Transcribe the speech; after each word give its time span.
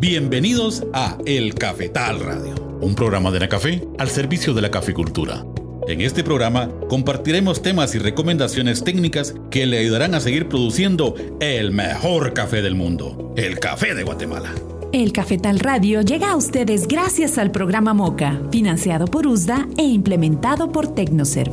Bienvenidos 0.00 0.82
a 0.94 1.18
El 1.26 1.54
Cafetal 1.54 2.20
Radio, 2.20 2.54
un 2.80 2.94
programa 2.94 3.30
de 3.30 3.38
la 3.38 3.50
café 3.50 3.86
al 3.98 4.08
servicio 4.08 4.54
de 4.54 4.62
la 4.62 4.70
caficultura. 4.70 5.44
En 5.88 6.00
este 6.00 6.24
programa 6.24 6.70
compartiremos 6.88 7.60
temas 7.60 7.94
y 7.94 7.98
recomendaciones 7.98 8.82
técnicas 8.82 9.34
que 9.50 9.66
le 9.66 9.76
ayudarán 9.76 10.14
a 10.14 10.20
seguir 10.20 10.48
produciendo 10.48 11.16
el 11.40 11.72
mejor 11.72 12.32
café 12.32 12.62
del 12.62 12.76
mundo, 12.76 13.34
el 13.36 13.60
café 13.60 13.94
de 13.94 14.02
Guatemala. 14.02 14.54
El 14.94 15.12
Cafetal 15.12 15.58
Radio 15.58 16.00
llega 16.00 16.30
a 16.30 16.36
ustedes 16.36 16.88
gracias 16.88 17.36
al 17.36 17.50
programa 17.50 17.92
MOCA, 17.92 18.40
financiado 18.50 19.04
por 19.04 19.26
USDA 19.26 19.68
e 19.76 19.82
implementado 19.82 20.72
por 20.72 20.94
Tecnoserv. 20.94 21.52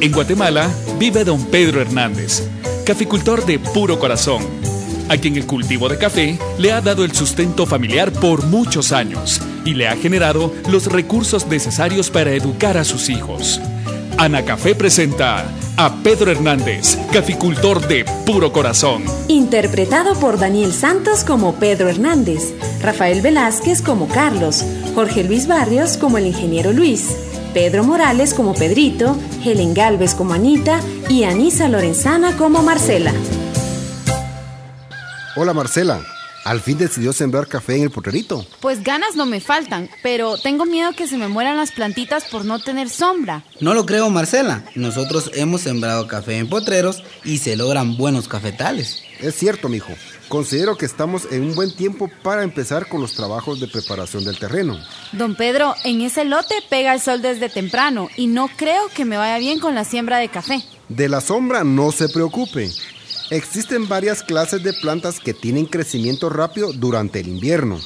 En 0.00 0.10
Guatemala 0.10 0.68
vive 0.98 1.22
don 1.22 1.44
Pedro 1.46 1.80
Hernández, 1.80 2.42
caficultor 2.84 3.46
de 3.46 3.60
puro 3.60 4.00
corazón, 4.00 4.63
a 5.08 5.16
quien 5.16 5.36
el 5.36 5.46
cultivo 5.46 5.88
de 5.88 5.98
café 5.98 6.38
le 6.58 6.72
ha 6.72 6.80
dado 6.80 7.04
el 7.04 7.12
sustento 7.12 7.66
familiar 7.66 8.12
por 8.12 8.44
muchos 8.46 8.92
años 8.92 9.40
y 9.64 9.74
le 9.74 9.88
ha 9.88 9.96
generado 9.96 10.52
los 10.70 10.86
recursos 10.86 11.46
necesarios 11.46 12.10
para 12.10 12.32
educar 12.32 12.76
a 12.76 12.84
sus 12.84 13.08
hijos. 13.08 13.60
Ana 14.18 14.44
Café 14.44 14.74
presenta 14.74 15.44
a 15.76 15.96
Pedro 16.02 16.30
Hernández, 16.30 16.96
caficultor 17.12 17.86
de 17.88 18.04
puro 18.24 18.52
corazón. 18.52 19.02
Interpretado 19.28 20.14
por 20.20 20.38
Daniel 20.38 20.72
Santos 20.72 21.24
como 21.24 21.56
Pedro 21.56 21.88
Hernández, 21.88 22.54
Rafael 22.80 23.22
Velázquez 23.22 23.82
como 23.82 24.06
Carlos, 24.08 24.64
Jorge 24.94 25.24
Luis 25.24 25.48
Barrios 25.48 25.96
como 25.96 26.18
el 26.18 26.26
ingeniero 26.26 26.72
Luis, 26.72 27.16
Pedro 27.52 27.82
Morales 27.82 28.34
como 28.34 28.54
Pedrito, 28.54 29.16
Helen 29.44 29.74
Galvez 29.74 30.14
como 30.14 30.34
Anita 30.34 30.80
y 31.08 31.24
Anisa 31.24 31.68
Lorenzana 31.68 32.36
como 32.36 32.62
Marcela. 32.62 33.12
Hola 35.36 35.52
Marcela, 35.52 36.00
¿al 36.44 36.60
fin 36.60 36.78
decidió 36.78 37.12
sembrar 37.12 37.48
café 37.48 37.74
en 37.74 37.82
el 37.82 37.90
potrerito? 37.90 38.46
Pues 38.60 38.84
ganas 38.84 39.16
no 39.16 39.26
me 39.26 39.40
faltan, 39.40 39.90
pero 40.00 40.38
tengo 40.38 40.64
miedo 40.64 40.92
que 40.92 41.08
se 41.08 41.16
me 41.16 41.26
mueran 41.26 41.56
las 41.56 41.72
plantitas 41.72 42.26
por 42.26 42.44
no 42.44 42.60
tener 42.60 42.88
sombra. 42.88 43.42
No 43.58 43.74
lo 43.74 43.84
creo 43.84 44.08
Marcela, 44.10 44.64
nosotros 44.76 45.32
hemos 45.34 45.62
sembrado 45.62 46.06
café 46.06 46.38
en 46.38 46.48
potreros 46.48 47.02
y 47.24 47.38
se 47.38 47.56
logran 47.56 47.96
buenos 47.96 48.28
cafetales. 48.28 49.02
Es 49.18 49.34
cierto, 49.34 49.68
mijo. 49.68 49.92
Considero 50.28 50.76
que 50.76 50.86
estamos 50.86 51.26
en 51.32 51.42
un 51.42 51.56
buen 51.56 51.74
tiempo 51.74 52.08
para 52.22 52.44
empezar 52.44 52.88
con 52.88 53.00
los 53.00 53.14
trabajos 53.14 53.58
de 53.58 53.66
preparación 53.66 54.24
del 54.24 54.38
terreno. 54.38 54.78
Don 55.12 55.34
Pedro, 55.34 55.74
en 55.82 56.00
ese 56.00 56.24
lote 56.24 56.54
pega 56.70 56.94
el 56.94 57.00
sol 57.00 57.22
desde 57.22 57.48
temprano 57.48 58.08
y 58.16 58.28
no 58.28 58.48
creo 58.56 58.88
que 58.94 59.04
me 59.04 59.16
vaya 59.16 59.38
bien 59.38 59.58
con 59.58 59.74
la 59.74 59.84
siembra 59.84 60.18
de 60.18 60.28
café. 60.28 60.62
De 60.88 61.08
la 61.08 61.20
sombra 61.20 61.64
no 61.64 61.90
se 61.90 62.08
preocupe. 62.08 62.70
Existen 63.30 63.88
varias 63.88 64.22
clases 64.22 64.62
de 64.62 64.72
plantas 64.72 65.18
que 65.18 65.34
tienen 65.34 65.66
crecimiento 65.66 66.28
rápido 66.28 66.72
durante 66.72 67.20
el 67.20 67.28
invierno. 67.28 67.80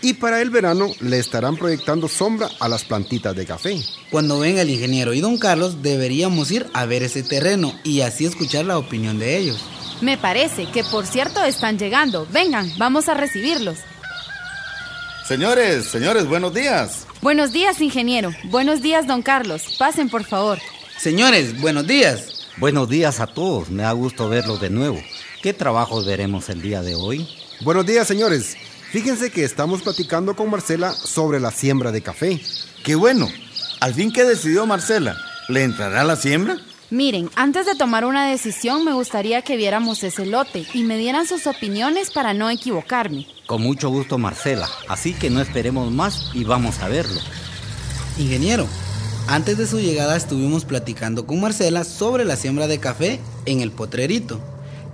Y 0.00 0.14
para 0.14 0.40
el 0.40 0.50
verano 0.50 0.88
le 1.00 1.18
estarán 1.18 1.56
proyectando 1.56 2.08
sombra 2.08 2.48
a 2.60 2.68
las 2.68 2.84
plantitas 2.84 3.34
de 3.34 3.46
café. 3.46 3.80
Cuando 4.10 4.38
venga 4.38 4.62
el 4.62 4.70
ingeniero 4.70 5.12
y 5.12 5.20
don 5.20 5.38
Carlos 5.38 5.82
deberíamos 5.82 6.50
ir 6.50 6.66
a 6.72 6.86
ver 6.86 7.02
ese 7.02 7.22
terreno 7.22 7.74
y 7.82 8.00
así 8.00 8.24
escuchar 8.24 8.64
la 8.64 8.78
opinión 8.78 9.18
de 9.18 9.36
ellos. 9.36 9.60
Me 10.00 10.16
parece 10.16 10.70
que 10.70 10.84
por 10.84 11.06
cierto 11.06 11.42
están 11.42 11.78
llegando. 11.78 12.26
Vengan, 12.32 12.70
vamos 12.78 13.08
a 13.08 13.14
recibirlos. 13.14 13.78
Señores, 15.26 15.86
señores, 15.86 16.26
buenos 16.26 16.54
días. 16.54 17.06
Buenos 17.20 17.52
días, 17.52 17.80
ingeniero. 17.80 18.30
Buenos 18.44 18.80
días, 18.80 19.06
don 19.06 19.22
Carlos. 19.22 19.74
Pasen, 19.78 20.08
por 20.08 20.24
favor. 20.24 20.58
Señores, 20.96 21.60
buenos 21.60 21.86
días. 21.86 22.37
Buenos 22.58 22.88
días 22.88 23.20
a 23.20 23.28
todos. 23.28 23.70
Me 23.70 23.84
da 23.84 23.92
gusto 23.92 24.28
verlos 24.28 24.60
de 24.60 24.68
nuevo. 24.68 25.00
¿Qué 25.42 25.52
trabajos 25.52 26.04
veremos 26.04 26.48
el 26.48 26.60
día 26.60 26.82
de 26.82 26.96
hoy? 26.96 27.28
Buenos 27.60 27.86
días, 27.86 28.08
señores. 28.08 28.56
Fíjense 28.90 29.30
que 29.30 29.44
estamos 29.44 29.82
platicando 29.82 30.34
con 30.34 30.50
Marcela 30.50 30.90
sobre 30.90 31.38
la 31.38 31.52
siembra 31.52 31.92
de 31.92 32.02
café. 32.02 32.40
Qué 32.82 32.96
bueno. 32.96 33.28
Al 33.78 33.94
fin, 33.94 34.10
¿qué 34.10 34.24
decidió 34.24 34.66
Marcela? 34.66 35.16
¿Le 35.48 35.62
entrará 35.62 36.02
la 36.02 36.16
siembra? 36.16 36.56
Miren, 36.90 37.30
antes 37.36 37.64
de 37.64 37.76
tomar 37.76 38.04
una 38.04 38.28
decisión 38.28 38.84
me 38.84 38.92
gustaría 38.92 39.42
que 39.42 39.56
viéramos 39.56 40.02
ese 40.02 40.26
lote 40.26 40.66
y 40.74 40.82
me 40.82 40.98
dieran 40.98 41.28
sus 41.28 41.46
opiniones 41.46 42.10
para 42.10 42.34
no 42.34 42.50
equivocarme. 42.50 43.28
Con 43.46 43.62
mucho 43.62 43.88
gusto, 43.88 44.18
Marcela. 44.18 44.68
Así 44.88 45.14
que 45.14 45.30
no 45.30 45.40
esperemos 45.40 45.92
más 45.92 46.32
y 46.34 46.42
vamos 46.42 46.80
a 46.80 46.88
verlo. 46.88 47.20
Ingeniero, 48.18 48.66
antes 49.28 49.58
de 49.58 49.66
su 49.66 49.78
llegada 49.78 50.16
estuvimos 50.16 50.64
platicando 50.64 51.26
con 51.26 51.40
Marcela 51.40 51.84
sobre 51.84 52.24
la 52.24 52.34
siembra 52.34 52.66
de 52.66 52.78
café 52.78 53.20
en 53.44 53.60
el 53.60 53.70
potrerito. 53.70 54.40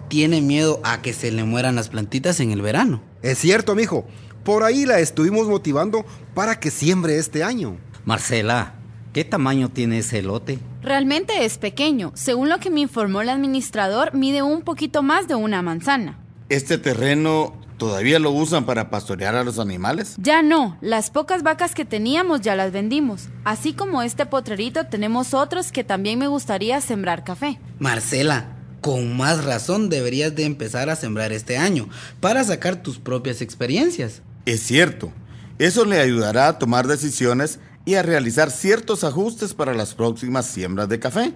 Tiene 0.09 0.41
miedo 0.41 0.81
a 0.83 1.03
que 1.03 1.13
se 1.13 1.31
le 1.31 1.45
mueran 1.45 1.77
las 1.77 1.89
plantitas 1.89 2.41
en 2.41 2.51
el 2.51 2.61
verano. 2.61 3.01
Es 3.23 3.39
cierto, 3.39 3.77
mijo. 3.77 4.05
Por 4.43 4.65
ahí 4.65 4.87
la 4.87 4.99
estuvimos 4.99 5.47
motivando 5.47 6.05
para 6.35 6.59
que 6.59 6.73
siembre 6.73 7.19
este 7.19 7.45
año. 7.45 7.77
Marcela, 8.05 8.75
¿qué 9.13 9.25
tamaño 9.25 9.71
tiene 9.71 9.99
ese 9.99 10.21
lote? 10.21 10.59
Realmente 10.83 11.45
es 11.45 11.57
pequeño. 11.57 12.11
Según 12.15 12.49
lo 12.49 12.59
que 12.59 12.71
me 12.71 12.81
informó 12.81 13.23
el 13.23 13.31
administrador, 13.31 14.15
mide 14.15 14.43
un 14.43 14.63
poquito 14.63 15.05
más 15.05 15.29
de 15.29 15.37
una 15.37 15.63
manzana. 15.63 16.19
¿Este 16.49 16.77
terreno 16.77 17.64
todavía 17.77 18.19
lo 18.19 18.31
usan 18.31 18.67
para 18.67 18.91
pastorear 18.91 19.35
a 19.35 19.45
los 19.45 19.59
animales? 19.59 20.15
Ya 20.19 20.43
no, 20.43 20.77
las 20.81 21.11
pocas 21.11 21.43
vacas 21.43 21.75
que 21.75 21.85
teníamos 21.85 22.41
ya 22.41 22.57
las 22.57 22.73
vendimos. 22.73 23.29
Así 23.45 23.73
como 23.73 24.03
este 24.03 24.27
potrerito 24.27 24.87
tenemos 24.87 25.35
otros 25.35 25.73
que 25.73 25.85
también 25.85 26.19
me 26.19 26.29
gustaría 26.29 26.81
sembrar 26.81 27.25
café. 27.25 27.59
Marcela, 27.79 28.57
con 28.81 29.17
más 29.17 29.45
razón 29.45 29.89
deberías 29.89 30.35
de 30.35 30.45
empezar 30.45 30.91
a 30.91 30.97
sembrar 30.97 31.33
este 31.33 31.57
año 31.57 31.89
para 32.21 32.45
sacar 32.45 32.83
tus 32.83 32.99
propias 32.99 33.41
experiencias. 33.41 34.23
Es 34.47 34.63
cierto. 34.63 35.13
Eso 35.59 35.85
le 35.85 36.01
ayudará 36.01 36.49
a 36.49 36.59
tomar 36.59 36.87
decisiones 36.87 37.61
y 37.85 37.95
a 37.95 38.03
realizar 38.03 38.51
ciertos 38.51 39.05
ajustes 39.05 39.55
para 39.55 39.75
las 39.75 39.95
próximas 39.95 40.47
siembras 40.47 40.89
de 40.89 40.99
café. 40.99 41.33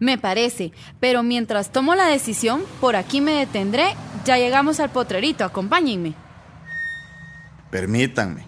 Me 0.00 0.16
parece, 0.16 0.72
pero 0.98 1.22
mientras 1.22 1.72
tomo 1.72 1.94
la 1.94 2.06
decisión, 2.06 2.62
por 2.80 2.96
aquí 2.96 3.20
me 3.20 3.32
detendré. 3.32 3.94
Ya 4.24 4.38
llegamos 4.38 4.80
al 4.80 4.90
potrerito, 4.90 5.44
acompáñenme. 5.44 6.14
Permítanme. 7.70 8.46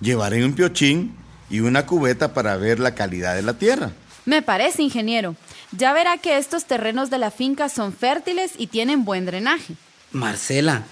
Llevaré 0.00 0.42
un 0.44 0.54
piochín 0.54 1.14
y 1.50 1.60
una 1.60 1.86
cubeta 1.86 2.32
para 2.32 2.56
ver 2.56 2.80
la 2.80 2.94
calidad 2.94 3.34
de 3.36 3.42
la 3.42 3.58
tierra. 3.58 3.92
Me 4.24 4.40
parece, 4.40 4.82
ingeniero. 4.82 5.36
Ya 5.70 5.92
verá 5.92 6.16
que 6.16 6.38
estos 6.38 6.64
terrenos 6.64 7.10
de 7.10 7.18
la 7.18 7.30
finca 7.30 7.68
son 7.68 7.92
fértiles 7.92 8.52
y 8.56 8.68
tienen 8.68 9.04
buen 9.04 9.26
drenaje. 9.26 9.74
Marcela, 10.12 10.84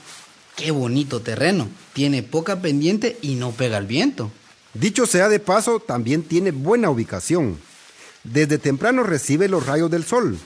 qué 0.55 0.71
bonito 0.71 1.23
terreno. 1.23 1.67
Tiene 1.95 2.23
poca 2.23 2.61
pendiente 2.61 3.19
y 3.23 3.37
no 3.37 3.53
pega 3.53 3.79
el 3.79 3.87
viento. 3.87 4.31
Dicho 4.75 5.07
sea 5.07 5.31
de 5.31 5.41
paso, 5.41 5.81
también 5.81 6.23
tiene 6.23 6.51
buena 6.51 6.91
ubicación. 6.91 7.59
Desde 8.25 8.59
temprano 8.59 9.03
recibe 9.03 9.49
los 9.49 9.67
rayos 9.67 9.91
del 9.91 10.05
sol. 10.05 10.39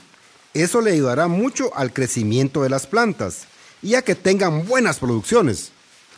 Eso 0.53 0.81
le 0.81 0.91
ayudará 0.91 1.27
mucho 1.27 1.75
al 1.75 1.93
crecimiento 1.93 2.63
de 2.63 2.69
las 2.69 2.87
plantas 2.87 3.43
y 3.81 3.95
a 3.95 4.01
que 4.01 4.15
tengan 4.15 4.67
buenas 4.67 4.99
producciones. 4.99 5.71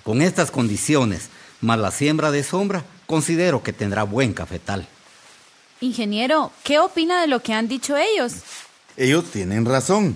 Con 0.03 0.21
estas 0.21 0.49
condiciones, 0.49 1.29
más 1.61 1.77
la 1.77 1.91
siembra 1.91 2.31
de 2.31 2.43
sombra, 2.43 2.83
considero 3.05 3.61
que 3.61 3.73
tendrá 3.73 4.03
buen 4.03 4.33
cafetal. 4.33 4.87
Ingeniero, 5.81 6.51
¿qué 6.63 6.79
opina 6.79 7.21
de 7.21 7.27
lo 7.27 7.41
que 7.41 7.53
han 7.53 7.67
dicho 7.67 7.95
ellos? 7.97 8.33
Ellos 8.97 9.25
tienen 9.31 9.65
razón. 9.65 10.15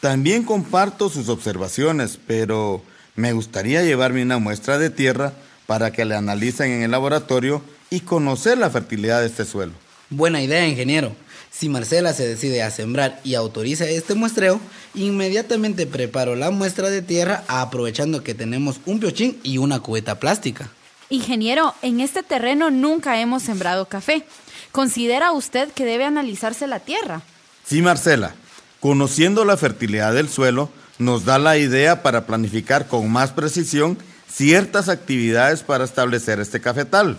También 0.00 0.42
comparto 0.42 1.08
sus 1.08 1.28
observaciones, 1.28 2.18
pero 2.26 2.82
me 3.14 3.32
gustaría 3.32 3.82
llevarme 3.82 4.22
una 4.22 4.38
muestra 4.38 4.78
de 4.78 4.90
tierra 4.90 5.32
para 5.66 5.92
que 5.92 6.04
la 6.04 6.18
analicen 6.18 6.70
en 6.70 6.82
el 6.82 6.90
laboratorio 6.90 7.62
y 7.88 8.00
conocer 8.00 8.58
la 8.58 8.70
fertilidad 8.70 9.20
de 9.20 9.26
este 9.26 9.44
suelo. 9.44 9.81
Buena 10.14 10.42
idea, 10.42 10.68
ingeniero. 10.68 11.16
Si 11.50 11.70
Marcela 11.70 12.12
se 12.12 12.28
decide 12.28 12.62
a 12.62 12.70
sembrar 12.70 13.18
y 13.24 13.34
autoriza 13.34 13.86
este 13.86 14.14
muestreo, 14.14 14.60
inmediatamente 14.94 15.86
preparo 15.86 16.36
la 16.36 16.50
muestra 16.50 16.90
de 16.90 17.00
tierra 17.00 17.44
aprovechando 17.48 18.22
que 18.22 18.34
tenemos 18.34 18.78
un 18.84 19.00
piochín 19.00 19.38
y 19.42 19.56
una 19.56 19.80
cubeta 19.80 20.20
plástica. 20.20 20.68
Ingeniero, 21.08 21.74
en 21.80 22.00
este 22.00 22.22
terreno 22.22 22.70
nunca 22.70 23.22
hemos 23.22 23.42
sembrado 23.42 23.86
café. 23.86 24.26
¿Considera 24.70 25.32
usted 25.32 25.70
que 25.72 25.86
debe 25.86 26.04
analizarse 26.04 26.66
la 26.66 26.80
tierra? 26.80 27.22
Sí, 27.64 27.80
Marcela. 27.80 28.34
Conociendo 28.80 29.46
la 29.46 29.56
fertilidad 29.56 30.12
del 30.12 30.28
suelo, 30.28 30.68
nos 30.98 31.24
da 31.24 31.38
la 31.38 31.56
idea 31.56 32.02
para 32.02 32.26
planificar 32.26 32.86
con 32.86 33.10
más 33.10 33.30
precisión 33.30 33.96
ciertas 34.30 34.90
actividades 34.90 35.62
para 35.62 35.84
establecer 35.84 36.38
este 36.38 36.60
cafetal 36.60 37.16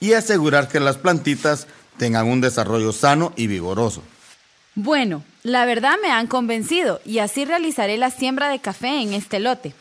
y 0.00 0.14
asegurar 0.14 0.68
que 0.68 0.80
las 0.80 0.96
plantitas 0.96 1.66
tengan 2.00 2.26
un 2.26 2.40
desarrollo 2.40 2.92
sano 2.92 3.34
y 3.36 3.46
vigoroso. 3.46 4.02
Bueno, 4.74 5.22
la 5.42 5.66
verdad 5.66 5.96
me 6.02 6.10
han 6.10 6.28
convencido 6.28 6.98
y 7.04 7.18
así 7.18 7.44
realizaré 7.44 7.98
la 7.98 8.10
siembra 8.10 8.48
de 8.48 8.58
café 8.58 9.02
en 9.02 9.12
este 9.12 9.38
lote. 9.38 9.74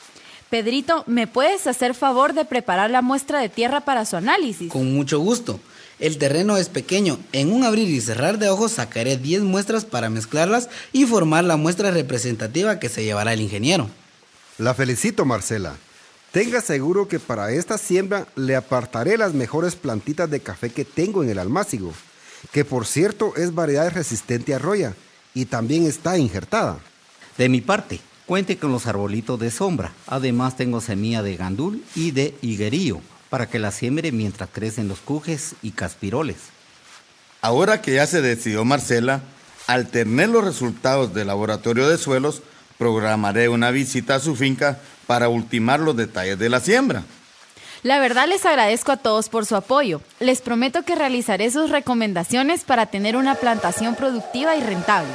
Pedrito, 0.50 1.06
¿me 1.08 1.28
puedes 1.28 1.66
hacer 1.66 1.96
favor 1.96 2.34
de 2.34 2.44
preparar 2.44 2.92
la 2.92 3.02
muestra 3.02 3.40
de 3.40 3.48
tierra 3.48 3.86
para 3.86 4.04
su 4.04 4.18
análisis? 4.18 4.70
Con 4.70 4.94
mucho 4.94 5.20
gusto. 5.20 5.62
El 6.00 6.18
terreno 6.18 6.58
es 6.58 6.68
pequeño. 6.68 7.20
En 7.32 7.54
un 7.54 7.64
abrir 7.64 7.88
y 7.88 8.02
cerrar 8.02 8.38
de 8.38 8.50
ojos 8.50 8.74
sacaré 8.74 9.16
10 9.16 9.44
muestras 9.44 9.86
para 9.86 10.10
mezclarlas 10.10 10.68
y 10.92 11.06
formar 11.06 11.46
la 11.46 11.56
muestra 11.56 11.92
representativa 11.92 12.80
que 12.80 12.90
se 12.90 13.06
llevará 13.06 13.32
el 13.32 13.40
ingeniero. 13.40 13.90
La 14.58 14.74
felicito, 14.74 15.24
Marcela. 15.24 15.78
Tenga 16.34 16.60
seguro 16.60 17.08
que 17.08 17.18
para 17.18 17.52
esta 17.52 17.78
siembra 17.78 18.28
le 18.36 18.58
apartaré 18.58 19.18
las 19.18 19.34
mejores 19.34 19.76
plantitas 19.76 20.30
de 20.30 20.42
café 20.42 20.70
que 20.70 20.84
tengo 20.84 21.24
en 21.24 21.30
el 21.30 21.40
almácigo, 21.40 21.94
que 22.52 22.66
por 22.66 22.86
cierto 22.86 23.34
es 23.36 23.54
variedad 23.54 23.92
resistente 23.92 24.54
a 24.54 24.60
roya 24.60 24.96
y 25.34 25.46
también 25.46 25.86
está 25.86 26.18
injertada. 26.18 26.80
De 27.38 27.50
mi 27.50 27.62
parte, 27.62 28.00
cuente 28.26 28.58
con 28.58 28.72
los 28.72 28.88
arbolitos 28.88 29.40
de 29.40 29.52
sombra. 29.52 29.94
Además 30.08 30.58
tengo 30.58 30.82
semilla 30.82 31.24
de 31.24 31.36
gandul 31.36 31.84
y 31.96 32.12
de 32.12 32.36
higuerío 32.42 33.02
para 33.30 33.48
que 33.48 33.60
la 33.60 33.72
siembre 33.72 34.12
mientras 34.12 34.50
crecen 34.52 34.88
los 34.88 35.00
cujes 35.00 35.56
y 35.62 35.72
caspiroles. 35.72 36.38
Ahora 37.42 37.82
que 37.82 37.94
ya 37.94 38.08
se 38.08 38.22
decidió 38.22 38.66
Marcela, 38.66 39.22
al 39.68 39.88
tener 39.88 40.30
los 40.30 40.44
resultados 40.44 41.14
del 41.14 41.28
laboratorio 41.28 41.88
de 41.88 41.98
suelos, 41.98 42.42
programaré 42.78 43.50
una 43.50 43.72
visita 43.72 44.16
a 44.16 44.20
su 44.20 44.36
finca 44.36 44.80
para 45.06 45.30
ultimar 45.30 45.80
los 45.80 45.96
detalles 45.96 46.40
de 46.40 46.50
la 46.50 46.60
siembra. 46.60 47.04
La 47.82 47.98
verdad 48.00 48.28
les 48.28 48.46
agradezco 48.46 48.92
a 48.92 48.98
todos 48.98 49.30
por 49.30 49.46
su 49.46 49.56
apoyo. 49.56 50.02
Les 50.20 50.42
prometo 50.42 50.84
que 50.84 50.96
realizaré 50.96 51.50
sus 51.50 51.70
recomendaciones 51.70 52.66
para 52.66 52.88
tener 52.88 53.16
una 53.16 53.36
plantación 53.36 53.96
productiva 53.96 54.58
y 54.58 54.62
rentable. 54.62 55.10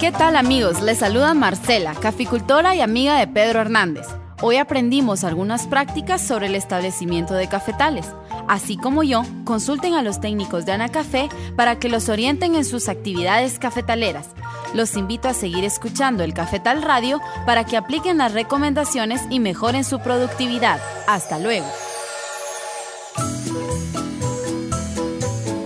¿Qué 0.00 0.10
tal 0.10 0.36
amigos? 0.36 0.80
Les 0.80 0.98
saluda 0.98 1.34
Marcela, 1.34 1.92
caficultora 1.94 2.74
y 2.74 2.80
amiga 2.80 3.18
de 3.18 3.26
Pedro 3.26 3.60
Hernández. 3.60 4.06
Hoy 4.40 4.56
aprendimos 4.56 5.22
algunas 5.22 5.66
prácticas 5.66 6.22
sobre 6.22 6.46
el 6.46 6.54
establecimiento 6.54 7.34
de 7.34 7.46
cafetales. 7.46 8.06
Así 8.50 8.76
como 8.76 9.04
yo, 9.04 9.22
consulten 9.44 9.94
a 9.94 10.02
los 10.02 10.20
técnicos 10.20 10.66
de 10.66 10.72
Anacafé 10.72 11.28
para 11.54 11.78
que 11.78 11.88
los 11.88 12.08
orienten 12.08 12.56
en 12.56 12.64
sus 12.64 12.88
actividades 12.88 13.60
cafetaleras. 13.60 14.26
Los 14.74 14.96
invito 14.96 15.28
a 15.28 15.34
seguir 15.34 15.62
escuchando 15.62 16.24
el 16.24 16.34
Cafetal 16.34 16.82
Radio 16.82 17.20
para 17.46 17.64
que 17.64 17.76
apliquen 17.76 18.18
las 18.18 18.32
recomendaciones 18.32 19.20
y 19.30 19.38
mejoren 19.38 19.84
su 19.84 20.00
productividad. 20.00 20.80
Hasta 21.06 21.38
luego. 21.38 21.66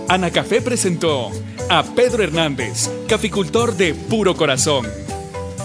Anacafé 0.07 0.61
presentó 0.61 1.31
a 1.71 1.81
Pedro 1.81 2.21
Hernández, 2.21 2.91
caficultor 3.09 3.75
de 3.75 3.95
puro 3.95 4.35
corazón. 4.35 4.85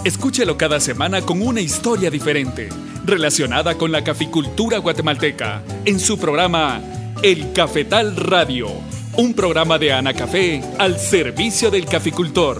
Escúchelo 0.03 0.57
cada 0.57 0.79
semana 0.79 1.21
con 1.21 1.43
una 1.43 1.61
historia 1.61 2.09
diferente 2.09 2.69
relacionada 3.05 3.77
con 3.77 3.91
la 3.91 4.03
caficultura 4.03 4.79
guatemalteca 4.79 5.61
en 5.85 5.99
su 5.99 6.17
programa 6.17 6.81
El 7.23 7.53
Cafetal 7.53 8.15
Radio, 8.15 8.67
un 9.15 9.35
programa 9.35 9.77
de 9.77 9.93
Ana 9.93 10.11
Café 10.11 10.59
al 10.79 10.97
servicio 10.99 11.69
del 11.69 11.85
caficultor. 11.85 12.59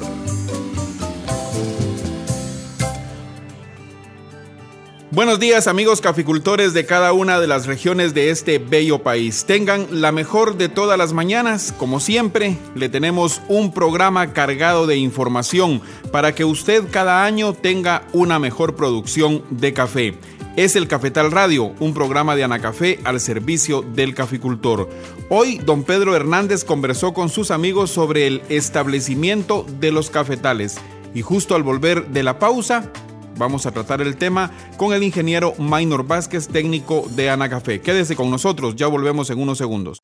Buenos 5.09 5.39
días 5.39 5.67
amigos 5.67 5.99
caficultores 5.99 6.73
de 6.73 6.85
cada 6.85 7.11
una 7.11 7.39
de 7.39 7.47
las 7.47 7.65
regiones 7.65 8.13
de 8.13 8.29
este 8.29 8.59
bello 8.59 8.99
país. 8.99 9.45
Tengan 9.45 9.87
la 9.99 10.11
mejor 10.11 10.55
de 10.57 10.69
todas 10.69 10.97
las 10.97 11.11
mañanas. 11.11 11.73
Como 11.75 11.99
siempre, 11.99 12.55
le 12.75 12.87
tenemos 12.87 13.41
un 13.49 13.73
programa 13.73 14.31
cargado 14.31 14.85
de 14.85 14.95
información 14.95 15.81
para 16.11 16.35
que 16.35 16.45
usted 16.45 16.83
cada 16.91 17.25
año 17.25 17.53
tenga 17.53 18.03
una 18.13 18.37
mejor 18.37 18.75
producción 18.75 19.43
de 19.49 19.73
café. 19.73 20.13
Es 20.57 20.75
el 20.75 20.89
Cafetal 20.89 21.31
Radio, 21.31 21.73
un 21.79 21.93
programa 21.93 22.35
de 22.35 22.43
Anacafé 22.43 22.99
al 23.05 23.21
servicio 23.21 23.81
del 23.81 24.13
caficultor. 24.13 24.89
Hoy, 25.29 25.59
don 25.59 25.83
Pedro 25.83 26.13
Hernández 26.13 26.65
conversó 26.65 27.13
con 27.13 27.29
sus 27.29 27.51
amigos 27.51 27.89
sobre 27.89 28.27
el 28.27 28.41
establecimiento 28.49 29.65
de 29.79 29.91
los 29.91 30.09
cafetales. 30.09 30.77
Y 31.13 31.21
justo 31.21 31.55
al 31.55 31.63
volver 31.63 32.07
de 32.07 32.23
la 32.23 32.37
pausa, 32.37 32.91
Vamos 33.37 33.65
a 33.65 33.71
tratar 33.71 34.01
el 34.01 34.17
tema 34.17 34.51
con 34.77 34.93
el 34.93 35.01
ingeniero 35.01 35.55
Maynor 35.57 36.05
Vázquez, 36.05 36.47
técnico 36.47 37.07
de 37.15 37.31
Ana 37.31 37.49
Café. 37.49 37.81
Quédese 37.81 38.15
con 38.15 38.29
nosotros, 38.29 38.75
ya 38.75 38.85
volvemos 38.85 39.31
en 39.31 39.39
unos 39.39 39.57
segundos. 39.57 40.01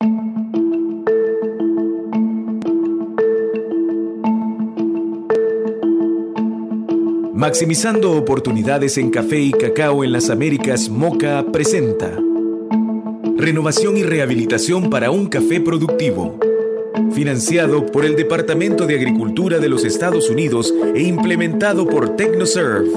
Maximizando 7.38 8.14
oportunidades 8.14 8.98
en 8.98 9.12
café 9.12 9.38
y 9.38 9.52
cacao 9.52 10.04
en 10.04 10.12
las 10.12 10.32
Américas, 10.32 10.90
Moca 10.90 11.46
presenta 11.54 12.18
Renovación 13.38 13.96
y 13.96 14.02
rehabilitación 14.02 14.90
para 14.90 15.12
un 15.12 15.28
café 15.28 15.62
productivo 15.62 16.40
financiado 17.14 17.86
por 17.86 18.06
el 18.06 18.16
Departamento 18.16 18.88
de 18.88 18.96
Agricultura 18.96 19.60
de 19.60 19.70
los 19.70 19.86
Estados 19.86 20.32
Unidos 20.32 20.74
e 20.96 21.04
implementado 21.04 21.86
por 21.88 22.16
TechnoServe. 22.16 22.90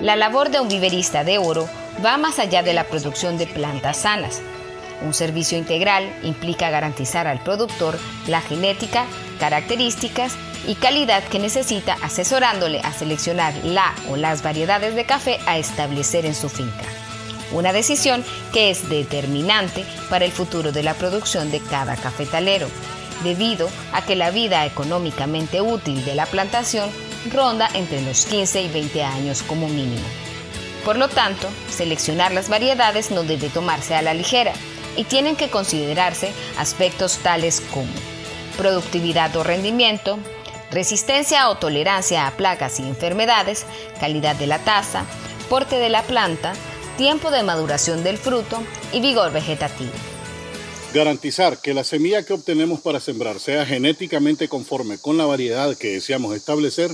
La 0.00 0.16
labor 0.16 0.48
de 0.48 0.58
un 0.58 0.68
viverista 0.68 1.22
de 1.22 1.36
oro 1.36 1.68
va 2.02 2.16
más 2.16 2.38
allá 2.38 2.62
de 2.62 2.72
la 2.72 2.84
producción 2.84 3.36
de 3.36 3.46
plantas 3.46 3.98
sanas. 3.98 4.40
Un 5.04 5.12
servicio 5.12 5.58
integral 5.58 6.10
implica 6.22 6.70
garantizar 6.70 7.26
al 7.26 7.42
productor 7.42 7.98
la 8.28 8.40
genética, 8.40 9.04
características 9.38 10.38
y 10.66 10.74
calidad 10.76 11.22
que 11.24 11.38
necesita 11.38 11.96
asesorándole 12.02 12.80
a 12.80 12.92
seleccionar 12.92 13.54
la 13.64 13.94
o 14.10 14.16
las 14.16 14.42
variedades 14.42 14.94
de 14.94 15.04
café 15.04 15.38
a 15.46 15.58
establecer 15.58 16.26
en 16.26 16.34
su 16.34 16.48
finca. 16.48 16.84
Una 17.52 17.72
decisión 17.72 18.24
que 18.52 18.70
es 18.70 18.88
determinante 18.88 19.84
para 20.08 20.24
el 20.24 20.32
futuro 20.32 20.72
de 20.72 20.82
la 20.82 20.94
producción 20.94 21.50
de 21.50 21.60
cada 21.60 21.96
cafetalero, 21.96 22.68
debido 23.22 23.68
a 23.92 24.02
que 24.04 24.16
la 24.16 24.30
vida 24.30 24.64
económicamente 24.64 25.60
útil 25.60 26.04
de 26.04 26.14
la 26.14 26.26
plantación 26.26 26.90
ronda 27.30 27.68
entre 27.74 28.02
los 28.02 28.26
15 28.26 28.62
y 28.62 28.68
20 28.68 29.04
años 29.04 29.42
como 29.42 29.68
mínimo. 29.68 30.06
Por 30.84 30.96
lo 30.96 31.08
tanto, 31.08 31.48
seleccionar 31.70 32.32
las 32.32 32.48
variedades 32.48 33.10
no 33.10 33.22
debe 33.22 33.48
tomarse 33.48 33.94
a 33.94 34.02
la 34.02 34.14
ligera 34.14 34.52
y 34.96 35.04
tienen 35.04 35.36
que 35.36 35.48
considerarse 35.48 36.32
aspectos 36.58 37.18
tales 37.18 37.62
como 37.72 37.92
productividad 38.56 39.34
o 39.36 39.44
rendimiento, 39.44 40.18
resistencia 40.72 41.50
o 41.50 41.56
tolerancia 41.56 42.26
a 42.26 42.36
plagas 42.36 42.80
y 42.80 42.82
enfermedades, 42.82 43.66
calidad 44.00 44.34
de 44.36 44.46
la 44.46 44.58
taza, 44.58 45.04
porte 45.48 45.76
de 45.76 45.90
la 45.90 46.02
planta, 46.02 46.54
tiempo 46.96 47.30
de 47.30 47.42
maduración 47.42 48.02
del 48.02 48.18
fruto 48.18 48.62
y 48.92 49.00
vigor 49.00 49.32
vegetativo. 49.32 49.92
Garantizar 50.94 51.58
que 51.58 51.74
la 51.74 51.84
semilla 51.84 52.24
que 52.24 52.32
obtenemos 52.32 52.80
para 52.80 53.00
sembrar 53.00 53.40
sea 53.40 53.64
genéticamente 53.64 54.48
conforme 54.48 54.98
con 54.98 55.16
la 55.16 55.26
variedad 55.26 55.76
que 55.76 55.92
deseamos 55.92 56.34
establecer 56.34 56.90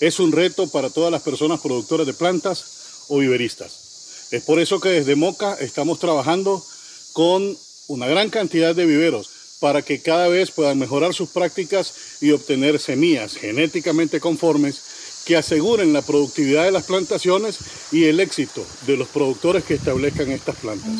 es 0.00 0.18
un 0.18 0.32
reto 0.32 0.68
para 0.68 0.90
todas 0.90 1.12
las 1.12 1.22
personas 1.22 1.60
productoras 1.60 2.06
de 2.06 2.14
plantas 2.14 3.04
o 3.08 3.18
viveristas. 3.18 4.28
Es 4.32 4.42
por 4.42 4.58
eso 4.58 4.80
que 4.80 4.88
desde 4.88 5.14
Moca 5.14 5.54
estamos 5.60 5.98
trabajando 5.98 6.64
con 7.12 7.56
una 7.88 8.06
gran 8.06 8.30
cantidad 8.30 8.74
de 8.74 8.86
viveros 8.86 9.30
para 9.62 9.82
que 9.82 10.02
cada 10.02 10.26
vez 10.26 10.50
puedan 10.50 10.76
mejorar 10.76 11.14
sus 11.14 11.28
prácticas 11.28 11.94
y 12.20 12.32
obtener 12.32 12.80
semillas 12.80 13.36
genéticamente 13.36 14.18
conformes 14.18 14.82
que 15.24 15.36
aseguren 15.36 15.92
la 15.92 16.02
productividad 16.02 16.64
de 16.64 16.72
las 16.72 16.82
plantaciones 16.82 17.60
y 17.92 18.06
el 18.06 18.18
éxito 18.18 18.66
de 18.88 18.96
los 18.96 19.06
productores 19.06 19.62
que 19.62 19.74
establezcan 19.74 20.32
estas 20.32 20.56
plantas. 20.56 20.90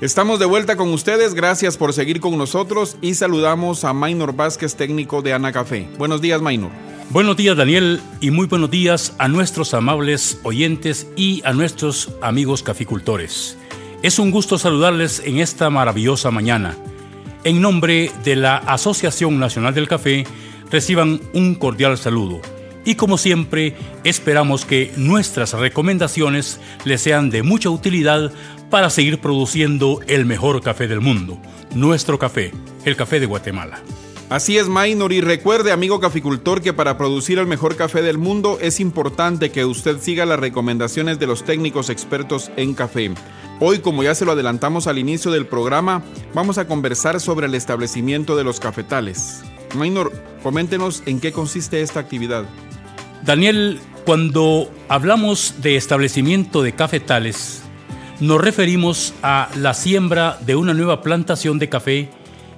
Estamos 0.00 0.38
de 0.38 0.46
vuelta 0.46 0.76
con 0.76 0.92
ustedes, 0.92 1.34
gracias 1.34 1.76
por 1.76 1.92
seguir 1.92 2.20
con 2.20 2.38
nosotros 2.38 2.96
y 3.00 3.14
saludamos 3.14 3.82
a 3.82 3.92
Maynor 3.92 4.36
Vázquez, 4.36 4.76
técnico 4.76 5.22
de 5.22 5.32
Ana 5.32 5.50
Café. 5.50 5.88
Buenos 5.98 6.20
días, 6.20 6.40
Maynor. 6.40 6.85
Buenos 7.10 7.36
días, 7.36 7.56
Daniel, 7.56 8.00
y 8.20 8.32
muy 8.32 8.48
buenos 8.48 8.68
días 8.68 9.14
a 9.18 9.28
nuestros 9.28 9.74
amables 9.74 10.40
oyentes 10.42 11.06
y 11.14 11.40
a 11.44 11.52
nuestros 11.52 12.10
amigos 12.20 12.64
caficultores. 12.64 13.56
Es 14.02 14.18
un 14.18 14.32
gusto 14.32 14.58
saludarles 14.58 15.22
en 15.24 15.38
esta 15.38 15.70
maravillosa 15.70 16.32
mañana. 16.32 16.76
En 17.44 17.62
nombre 17.62 18.10
de 18.24 18.34
la 18.34 18.56
Asociación 18.56 19.38
Nacional 19.38 19.72
del 19.72 19.86
Café, 19.86 20.26
reciban 20.68 21.20
un 21.32 21.54
cordial 21.54 21.96
saludo. 21.96 22.40
Y 22.84 22.96
como 22.96 23.18
siempre, 23.18 23.76
esperamos 24.02 24.64
que 24.64 24.92
nuestras 24.96 25.52
recomendaciones 25.52 26.60
les 26.84 27.02
sean 27.02 27.30
de 27.30 27.44
mucha 27.44 27.70
utilidad 27.70 28.32
para 28.68 28.90
seguir 28.90 29.20
produciendo 29.20 30.00
el 30.08 30.26
mejor 30.26 30.60
café 30.60 30.88
del 30.88 31.00
mundo, 31.00 31.40
nuestro 31.72 32.18
café, 32.18 32.52
el 32.84 32.96
café 32.96 33.20
de 33.20 33.26
Guatemala. 33.26 33.80
Así 34.28 34.58
es, 34.58 34.68
Maynor, 34.68 35.12
y 35.12 35.20
recuerde, 35.20 35.70
amigo 35.70 36.00
caficultor, 36.00 36.60
que 36.60 36.72
para 36.72 36.98
producir 36.98 37.38
el 37.38 37.46
mejor 37.46 37.76
café 37.76 38.02
del 38.02 38.18
mundo 38.18 38.58
es 38.60 38.80
importante 38.80 39.52
que 39.52 39.64
usted 39.64 40.00
siga 40.00 40.26
las 40.26 40.40
recomendaciones 40.40 41.20
de 41.20 41.28
los 41.28 41.44
técnicos 41.44 41.90
expertos 41.90 42.50
en 42.56 42.74
café. 42.74 43.12
Hoy, 43.60 43.78
como 43.78 44.02
ya 44.02 44.16
se 44.16 44.24
lo 44.24 44.32
adelantamos 44.32 44.88
al 44.88 44.98
inicio 44.98 45.30
del 45.30 45.46
programa, 45.46 46.02
vamos 46.34 46.58
a 46.58 46.66
conversar 46.66 47.20
sobre 47.20 47.46
el 47.46 47.54
establecimiento 47.54 48.36
de 48.36 48.42
los 48.42 48.58
cafetales. 48.58 49.44
Maynor, 49.76 50.12
coméntenos 50.42 51.04
en 51.06 51.20
qué 51.20 51.30
consiste 51.30 51.80
esta 51.80 52.00
actividad. 52.00 52.46
Daniel, 53.24 53.78
cuando 54.04 54.68
hablamos 54.88 55.54
de 55.62 55.76
establecimiento 55.76 56.64
de 56.64 56.74
cafetales, 56.74 57.62
nos 58.18 58.40
referimos 58.40 59.14
a 59.22 59.48
la 59.54 59.72
siembra 59.72 60.36
de 60.44 60.56
una 60.56 60.74
nueva 60.74 61.00
plantación 61.00 61.60
de 61.60 61.68
café 61.68 62.10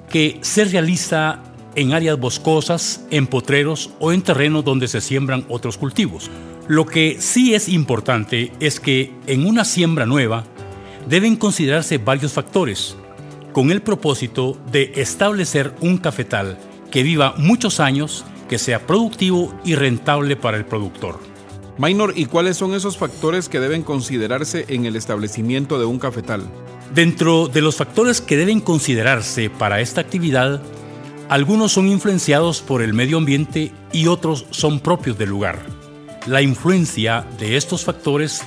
que 0.08 0.38
se 0.40 0.64
realiza 0.64 1.42
en 1.74 1.92
áreas 1.92 2.18
boscosas, 2.18 3.04
en 3.10 3.26
potreros 3.26 3.90
o 3.98 4.12
en 4.12 4.22
terrenos 4.22 4.64
donde 4.64 4.88
se 4.88 5.00
siembran 5.00 5.44
otros 5.48 5.78
cultivos. 5.78 6.30
Lo 6.66 6.86
que 6.86 7.16
sí 7.20 7.54
es 7.54 7.68
importante 7.68 8.52
es 8.60 8.80
que 8.80 9.12
en 9.26 9.46
una 9.46 9.64
siembra 9.64 10.06
nueva 10.06 10.44
deben 11.08 11.36
considerarse 11.36 11.98
varios 11.98 12.32
factores, 12.32 12.96
con 13.52 13.70
el 13.70 13.80
propósito 13.80 14.58
de 14.70 14.92
establecer 14.96 15.74
un 15.80 15.98
cafetal 15.98 16.58
que 16.90 17.02
viva 17.02 17.34
muchos 17.38 17.80
años, 17.80 18.24
que 18.48 18.58
sea 18.58 18.86
productivo 18.86 19.54
y 19.64 19.74
rentable 19.74 20.36
para 20.36 20.56
el 20.56 20.64
productor. 20.64 21.18
Minor, 21.78 22.12
¿y 22.16 22.26
cuáles 22.26 22.56
son 22.56 22.74
esos 22.74 22.98
factores 22.98 23.48
que 23.48 23.60
deben 23.60 23.82
considerarse 23.82 24.64
en 24.68 24.84
el 24.84 24.96
establecimiento 24.96 25.78
de 25.78 25.84
un 25.84 25.98
cafetal? 25.98 26.42
Dentro 26.94 27.48
de 27.48 27.60
los 27.60 27.76
factores 27.76 28.20
que 28.20 28.36
deben 28.36 28.60
considerarse 28.60 29.48
para 29.48 29.80
esta 29.80 30.00
actividad, 30.00 30.60
algunos 31.28 31.72
son 31.72 31.88
influenciados 31.88 32.62
por 32.62 32.82
el 32.82 32.94
medio 32.94 33.18
ambiente 33.18 33.72
y 33.92 34.06
otros 34.06 34.46
son 34.50 34.80
propios 34.80 35.18
del 35.18 35.28
lugar. 35.28 35.58
La 36.26 36.40
influencia 36.40 37.26
de 37.38 37.56
estos 37.56 37.84
factores 37.84 38.42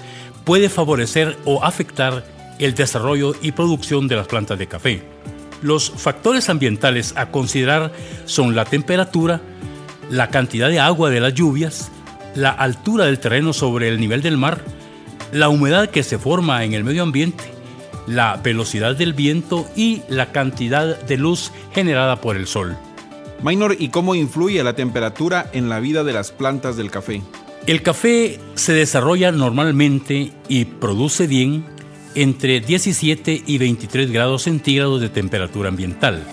puede 0.46 0.68
favorecer 0.70 1.38
o 1.46 1.64
afectar 1.64 2.26
el 2.58 2.74
desarrollo 2.74 3.36
y 3.42 3.52
producción 3.52 4.08
de 4.08 4.16
las 4.16 4.28
plantas 4.28 4.58
de 4.58 4.68
café. 4.68 5.04
Los 5.62 5.92
factores 5.92 6.50
ambientales 6.50 7.14
a 7.16 7.30
considerar 7.30 7.92
son 8.26 8.56
la 8.56 8.66
temperatura, 8.66 9.42
la 10.10 10.30
cantidad 10.30 10.70
de 10.70 10.80
agua 10.80 11.12
de 11.12 11.20
las 11.20 11.36
lluvias, 11.36 11.92
la 12.34 12.50
altura 12.50 13.06
del 13.06 13.20
terreno 13.20 13.54
sobre 13.54 13.90
el 13.90 14.00
nivel 14.00 14.24
del 14.24 14.38
mar, 14.38 14.64
la 15.32 15.50
humedad 15.50 15.90
que 15.90 16.04
se 16.04 16.18
forma 16.18 16.64
en 16.64 16.74
el 16.74 16.84
medio 16.84 17.04
ambiente, 17.04 17.44
la 18.08 18.38
velocidad 18.38 18.96
del 18.96 19.14
viento 19.14 19.68
y 19.76 20.02
la 20.10 20.32
cantidad 20.32 21.00
de 21.02 21.18
luz 21.18 21.52
generada 21.74 22.22
por 22.22 22.36
el 22.36 22.48
sol. 22.48 22.78
Minor, 23.44 23.76
¿y 23.80 23.90
cómo 23.90 24.16
influye 24.16 24.64
la 24.64 24.76
temperatura 24.76 25.50
en 25.54 25.70
la 25.70 25.80
vida 25.80 26.04
de 26.04 26.14
las 26.14 26.32
plantas 26.32 26.78
del 26.78 26.92
café? 26.92 27.22
El 27.66 27.82
café 27.82 28.40
se 28.56 28.74
desarrolla 28.74 29.32
normalmente 29.32 30.32
y 30.48 30.66
produce 30.66 31.28
bien 31.28 31.66
entre 32.14 32.60
17 32.60 33.44
y 33.46 33.58
23 33.58 34.12
grados 34.12 34.44
centígrados 34.44 35.02
de 35.02 35.10
temperatura 35.10 35.70
ambiental. 35.70 36.24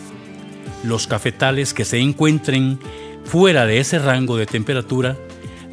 Los 0.84 1.06
cafetales 1.06 1.75
que 1.75 1.84
se 1.84 1.98
encuentren 1.98 2.78
fuera 3.25 3.66
de 3.66 3.78
ese 3.78 3.98
rango 3.98 4.37
de 4.37 4.46
temperatura 4.46 5.16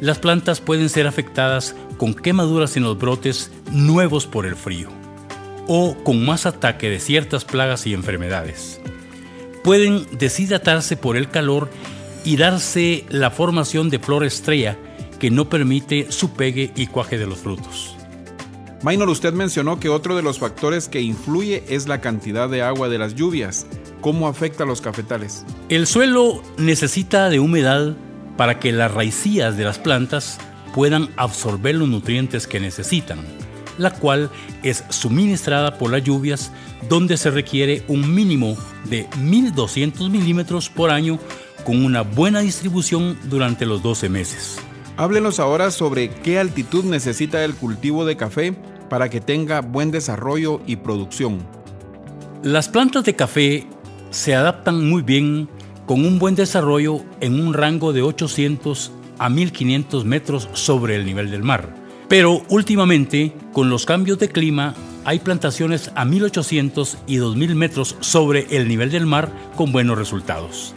las 0.00 0.18
plantas 0.18 0.60
pueden 0.60 0.90
ser 0.90 1.06
afectadas 1.06 1.74
con 1.96 2.12
quemaduras 2.12 2.76
en 2.76 2.82
los 2.82 2.98
brotes 2.98 3.50
nuevos 3.70 4.26
por 4.26 4.44
el 4.44 4.56
frío 4.56 5.05
o 5.66 5.96
con 6.04 6.24
más 6.24 6.46
ataque 6.46 6.90
de 6.90 7.00
ciertas 7.00 7.44
plagas 7.44 7.86
y 7.86 7.94
enfermedades. 7.94 8.80
Pueden 9.64 10.06
deshidratarse 10.18 10.96
por 10.96 11.16
el 11.16 11.28
calor 11.28 11.70
y 12.24 12.36
darse 12.36 13.04
la 13.08 13.30
formación 13.30 13.90
de 13.90 13.98
flor 13.98 14.24
estrella 14.24 14.76
que 15.18 15.30
no 15.30 15.48
permite 15.48 16.12
su 16.12 16.32
pegue 16.32 16.72
y 16.76 16.86
cuaje 16.86 17.18
de 17.18 17.26
los 17.26 17.38
frutos. 17.38 17.96
Minor, 18.82 19.08
usted 19.08 19.32
mencionó 19.32 19.80
que 19.80 19.88
otro 19.88 20.14
de 20.14 20.22
los 20.22 20.38
factores 20.38 20.88
que 20.88 21.00
influye 21.00 21.64
es 21.68 21.88
la 21.88 22.00
cantidad 22.00 22.48
de 22.48 22.62
agua 22.62 22.88
de 22.88 22.98
las 22.98 23.14
lluvias. 23.14 23.66
¿Cómo 24.00 24.28
afecta 24.28 24.64
a 24.64 24.66
los 24.66 24.80
cafetales? 24.80 25.44
El 25.68 25.86
suelo 25.86 26.42
necesita 26.58 27.30
de 27.30 27.40
humedad 27.40 27.96
para 28.36 28.60
que 28.60 28.72
las 28.72 28.92
raicías 28.92 29.56
de 29.56 29.64
las 29.64 29.78
plantas 29.78 30.38
puedan 30.74 31.08
absorber 31.16 31.74
los 31.74 31.88
nutrientes 31.88 32.46
que 32.46 32.60
necesitan, 32.60 33.20
la 33.78 33.90
cual 33.90 34.30
es 34.62 34.84
suministrada 34.88 35.78
por 35.78 35.90
las 35.90 36.02
lluvias 36.04 36.50
donde 36.88 37.16
se 37.16 37.30
requiere 37.30 37.84
un 37.88 38.14
mínimo 38.14 38.56
de 38.84 39.08
1200 39.18 40.10
milímetros 40.10 40.68
por 40.68 40.90
año 40.90 41.18
con 41.64 41.84
una 41.84 42.02
buena 42.02 42.40
distribución 42.40 43.18
durante 43.24 43.66
los 43.66 43.82
12 43.82 44.08
meses. 44.08 44.58
Háblenos 44.96 45.40
ahora 45.40 45.70
sobre 45.70 46.08
qué 46.08 46.38
altitud 46.38 46.84
necesita 46.84 47.44
el 47.44 47.54
cultivo 47.54 48.04
de 48.04 48.16
café 48.16 48.54
para 48.88 49.08
que 49.10 49.20
tenga 49.20 49.60
buen 49.60 49.90
desarrollo 49.90 50.60
y 50.66 50.76
producción. 50.76 51.40
Las 52.42 52.68
plantas 52.68 53.04
de 53.04 53.16
café 53.16 53.66
se 54.10 54.34
adaptan 54.34 54.88
muy 54.88 55.02
bien 55.02 55.48
con 55.86 56.04
un 56.04 56.18
buen 56.18 56.34
desarrollo 56.34 57.00
en 57.20 57.40
un 57.40 57.52
rango 57.52 57.92
de 57.92 58.02
800 58.02 58.92
a 59.18 59.28
1500 59.28 60.04
metros 60.04 60.48
sobre 60.52 60.96
el 60.96 61.04
nivel 61.04 61.30
del 61.30 61.42
mar. 61.42 61.85
Pero 62.08 62.42
últimamente, 62.48 63.32
con 63.52 63.68
los 63.68 63.84
cambios 63.84 64.18
de 64.18 64.28
clima, 64.28 64.74
hay 65.04 65.18
plantaciones 65.18 65.90
a 65.94 66.04
1800 66.04 66.98
y 67.06 67.16
2000 67.16 67.54
metros 67.54 67.96
sobre 68.00 68.46
el 68.56 68.68
nivel 68.68 68.90
del 68.90 69.06
mar 69.06 69.30
con 69.56 69.72
buenos 69.72 69.98
resultados. 69.98 70.74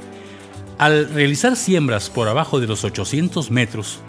Al 0.78 1.10
realizar 1.10 1.56
siembras 1.56 2.10
por 2.10 2.28
abajo 2.28 2.60
de 2.60 2.68
los 2.68 2.84
800 2.84 3.52
metros, 3.52 4.00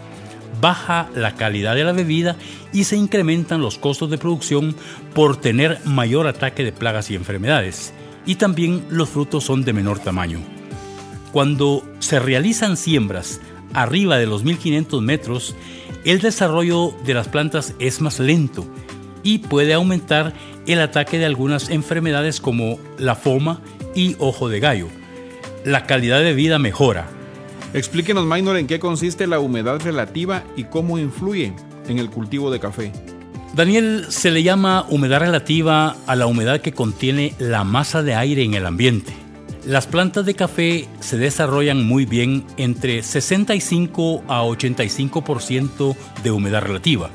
baja 0.61 1.09
la 1.15 1.35
calidad 1.35 1.75
de 1.75 1.83
la 1.83 1.91
bebida 1.91 2.37
y 2.71 2.85
se 2.85 2.97
incrementan 2.97 3.61
los 3.61 3.77
costos 3.77 4.09
de 4.09 4.17
producción 4.17 4.75
por 5.13 5.37
tener 5.37 5.79
mayor 5.85 6.27
ataque 6.27 6.63
de 6.63 6.71
plagas 6.71 7.11
y 7.11 7.15
enfermedades, 7.15 7.93
y 8.25 8.35
también 8.35 8.85
los 8.89 9.09
frutos 9.09 9.43
son 9.43 9.63
de 9.63 9.73
menor 9.73 9.99
tamaño. 9.99 10.39
Cuando 11.31 11.83
se 11.99 12.19
realizan 12.19 12.77
siembras 12.77 13.41
arriba 13.73 14.17
de 14.17 14.27
los 14.27 14.43
1500 14.43 15.01
metros, 15.01 15.55
el 16.03 16.19
desarrollo 16.19 16.93
de 17.05 17.13
las 17.13 17.27
plantas 17.27 17.75
es 17.79 18.01
más 18.01 18.19
lento 18.19 18.65
y 19.23 19.39
puede 19.39 19.73
aumentar 19.73 20.33
el 20.67 20.81
ataque 20.81 21.17
de 21.19 21.25
algunas 21.25 21.69
enfermedades 21.69 22.41
como 22.41 22.79
la 22.97 23.15
foma 23.15 23.61
y 23.95 24.15
ojo 24.19 24.49
de 24.49 24.59
gallo. 24.59 24.87
La 25.65 25.85
calidad 25.85 26.21
de 26.21 26.33
vida 26.33 26.59
mejora. 26.59 27.07
Explíquenos, 27.73 28.25
Minor, 28.25 28.57
en 28.57 28.67
qué 28.67 28.79
consiste 28.79 29.27
la 29.27 29.39
humedad 29.39 29.79
relativa 29.81 30.43
y 30.55 30.65
cómo 30.65 30.97
influye 30.97 31.53
en 31.87 31.99
el 31.99 32.09
cultivo 32.09 32.51
de 32.51 32.59
café. 32.59 32.91
Daniel, 33.53 34.05
se 34.09 34.31
le 34.31 34.43
llama 34.43 34.85
humedad 34.89 35.19
relativa 35.19 35.95
a 36.07 36.15
la 36.15 36.25
humedad 36.25 36.61
que 36.61 36.71
contiene 36.71 37.33
la 37.37 37.63
masa 37.63 38.01
de 38.01 38.15
aire 38.15 38.43
en 38.43 38.53
el 38.53 38.65
ambiente. 38.65 39.13
Las 39.65 39.85
plantas 39.85 40.25
de 40.25 40.33
café 40.33 40.87
se 41.01 41.17
desarrollan 41.17 41.85
muy 41.85 42.05
bien 42.05 42.43
entre 42.57 43.03
65 43.03 44.23
a 44.27 44.43
85% 44.43 45.95
de 46.23 46.31
humedad 46.31 46.63
relativa. 46.63 47.11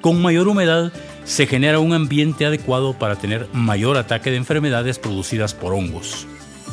Con 0.00 0.20
mayor 0.20 0.48
humedad 0.48 0.92
se 1.24 1.46
genera 1.46 1.78
un 1.78 1.92
ambiente 1.92 2.46
adecuado 2.46 2.94
para 2.94 3.14
tener 3.14 3.48
mayor 3.52 3.96
ataque 3.96 4.32
de 4.32 4.38
enfermedades 4.38 4.98
producidas 4.98 5.54
por 5.54 5.72
hongos. 5.72 6.26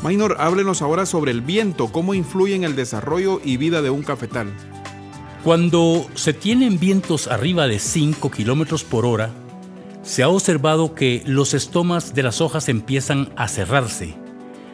Minor, 0.04 0.38
háblenos 0.40 0.82
ahora 0.82 1.06
sobre 1.06 1.30
el 1.30 1.42
viento, 1.42 1.92
cómo 1.92 2.16
influye 2.16 2.56
en 2.56 2.64
el 2.64 2.76
desarrollo 2.76 3.40
y 3.46 3.58
vida 3.58 3.84
de 3.84 3.92
un 3.92 4.02
cafetal. 4.02 4.52
Cuando 5.44 6.08
se 6.16 6.34
tienen 6.34 6.80
vientos 6.80 7.28
arriba 7.28 7.68
de 7.68 7.78
5 7.78 8.32
kilómetros 8.32 8.84
por 8.84 9.06
hora, 9.06 9.30
se 10.02 10.24
ha 10.24 10.30
observado 10.30 10.96
que 10.96 11.22
los 11.28 11.54
estomas 11.54 12.16
de 12.16 12.24
las 12.24 12.42
hojas 12.42 12.70
empiezan 12.70 13.30
a 13.36 13.48
cerrarse 13.48 14.16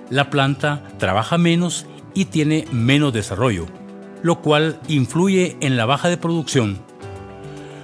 la 0.09 0.29
planta 0.29 0.83
trabaja 0.97 1.37
menos 1.37 1.85
y 2.13 2.25
tiene 2.25 2.65
menos 2.71 3.13
desarrollo, 3.13 3.65
lo 4.23 4.41
cual 4.41 4.79
influye 4.87 5.57
en 5.61 5.77
la 5.77 5.85
baja 5.85 6.09
de 6.09 6.17
producción. 6.17 6.79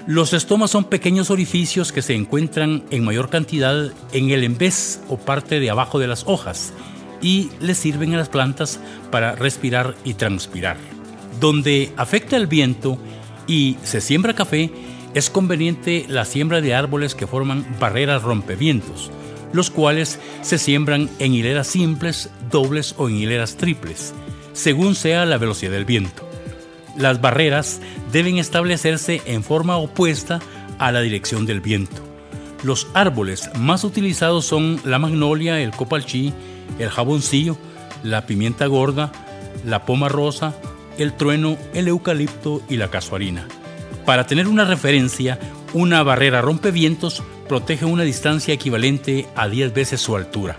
Los 0.06 0.34
estomas 0.34 0.72
son 0.72 0.84
pequeños 0.86 1.30
orificios 1.30 1.92
que 1.92 2.02
se 2.02 2.14
encuentran 2.14 2.84
en 2.90 3.06
mayor 3.06 3.30
cantidad 3.30 3.92
en 4.12 4.32
el 4.32 4.44
embés 4.44 5.02
o 5.08 5.18
parte 5.18 5.60
de 5.60 5.70
abajo 5.70 5.98
de 5.98 6.08
las 6.08 6.26
hojas 6.28 6.74
y 7.22 7.52
le 7.62 7.74
sirven 7.74 8.14
a 8.14 8.18
las 8.18 8.28
plantas 8.28 8.82
para 9.12 9.34
respirar 9.36 9.96
y 10.04 10.16
transpirar. 10.16 10.76
Donde 11.40 11.94
afecta 11.96 12.36
el 12.36 12.48
viento 12.48 12.98
y 13.48 13.78
se 13.84 14.02
siembra 14.02 14.34
café, 14.34 14.72
es 15.14 15.30
conveniente 15.30 16.06
la 16.10 16.26
siembra 16.26 16.60
de 16.60 16.76
árboles 16.76 17.16
que 17.16 17.28
forman 17.28 17.66
barreras 17.80 18.24
rompevientos, 18.24 19.10
los 19.54 19.70
cuales 19.70 20.20
se 20.42 20.58
siembran 20.58 21.10
en 21.20 21.34
hileras 21.34 21.68
simples, 21.68 22.30
dobles 22.52 22.96
o 22.98 23.08
en 23.08 23.16
hileras 23.16 23.56
triples, 23.56 24.14
según 24.52 24.96
sea 24.96 25.26
la 25.26 25.38
velocidad 25.38 25.72
del 25.72 25.86
viento. 25.86 26.28
Las 26.98 27.22
barreras 27.22 27.80
deben 28.12 28.38
establecerse 28.38 29.22
en 29.26 29.44
forma 29.44 29.78
opuesta 29.78 30.42
a 30.78 30.92
la 30.92 31.02
dirección 31.02 31.46
del 31.46 31.62
viento. 31.62 32.02
Los 32.64 32.88
árboles 32.94 33.50
más 33.58 33.84
utilizados 33.84 34.46
son 34.46 34.80
la 34.84 35.00
magnolia, 35.00 35.62
el 35.62 35.72
copalchí, 35.72 36.34
el 36.80 36.90
jaboncillo, 36.90 37.58
la 38.04 38.26
pimienta 38.26 38.68
gorda, 38.68 39.12
la 39.66 39.86
poma 39.86 40.10
rosa, 40.10 40.54
el 40.98 41.14
trueno, 41.14 41.58
el 41.74 41.88
eucalipto 41.88 42.62
y 42.70 42.78
la 42.78 42.90
casuarina. 42.90 43.48
Para 44.06 44.28
tener 44.28 44.48
una 44.48 44.66
referencia, 44.66 45.40
una 45.74 46.04
barrera 46.04 46.42
rompevientos 46.42 47.24
protege 47.54 47.86
una 47.86 48.02
distancia 48.02 48.52
equivalente 48.52 49.28
a 49.36 49.48
10 49.48 49.76
veces 49.76 50.02
su 50.02 50.16
altura. 50.16 50.58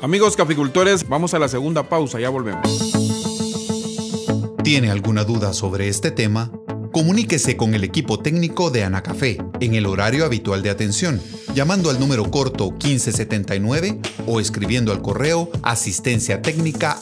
Amigos 0.00 0.36
caficultores, 0.36 1.08
vamos 1.08 1.34
a 1.34 1.40
la 1.40 1.48
segunda 1.48 1.88
pausa, 1.88 2.20
ya 2.20 2.28
volvemos. 2.28 2.92
¿Tiene 4.62 4.92
alguna 4.92 5.24
duda 5.24 5.52
sobre 5.52 5.88
este 5.88 6.12
tema? 6.12 6.52
Comuníquese 6.92 7.56
con 7.56 7.74
el 7.74 7.82
equipo 7.82 8.20
técnico 8.20 8.70
de 8.70 8.84
Anacafé 8.84 9.38
en 9.58 9.74
el 9.74 9.86
horario 9.86 10.24
habitual 10.24 10.62
de 10.62 10.70
atención 10.70 11.20
llamando 11.52 11.90
al 11.90 11.98
número 11.98 12.30
corto 12.30 12.70
1579 12.70 13.98
o 14.28 14.38
escribiendo 14.38 14.92
al 14.92 15.02
correo 15.02 15.50
asistencia 15.64 16.42
técnica 16.42 17.00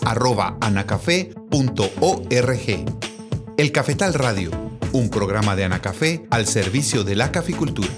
El 3.59 3.73
Cafetal 3.73 4.15
Radio, 4.15 4.51
un 4.93 5.11
programa 5.11 5.55
de 5.55 5.65
Anacafé 5.65 6.25
al 6.31 6.47
servicio 6.47 7.05
de 7.05 7.17
la 7.17 7.31
caficultura. 7.31 7.91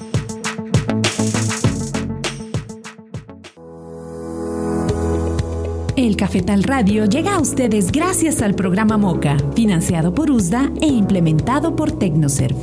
El 5.95 6.17
Cafetal 6.17 6.63
Radio 6.63 7.05
llega 7.05 7.35
a 7.35 7.39
ustedes 7.39 7.93
gracias 7.93 8.41
al 8.41 8.55
programa 8.55 8.97
MOCA, 8.97 9.37
financiado 9.55 10.15
por 10.15 10.31
USDA 10.31 10.73
e 10.81 10.87
implementado 10.87 11.77
por 11.77 11.93
Tecnoserv. 11.93 12.57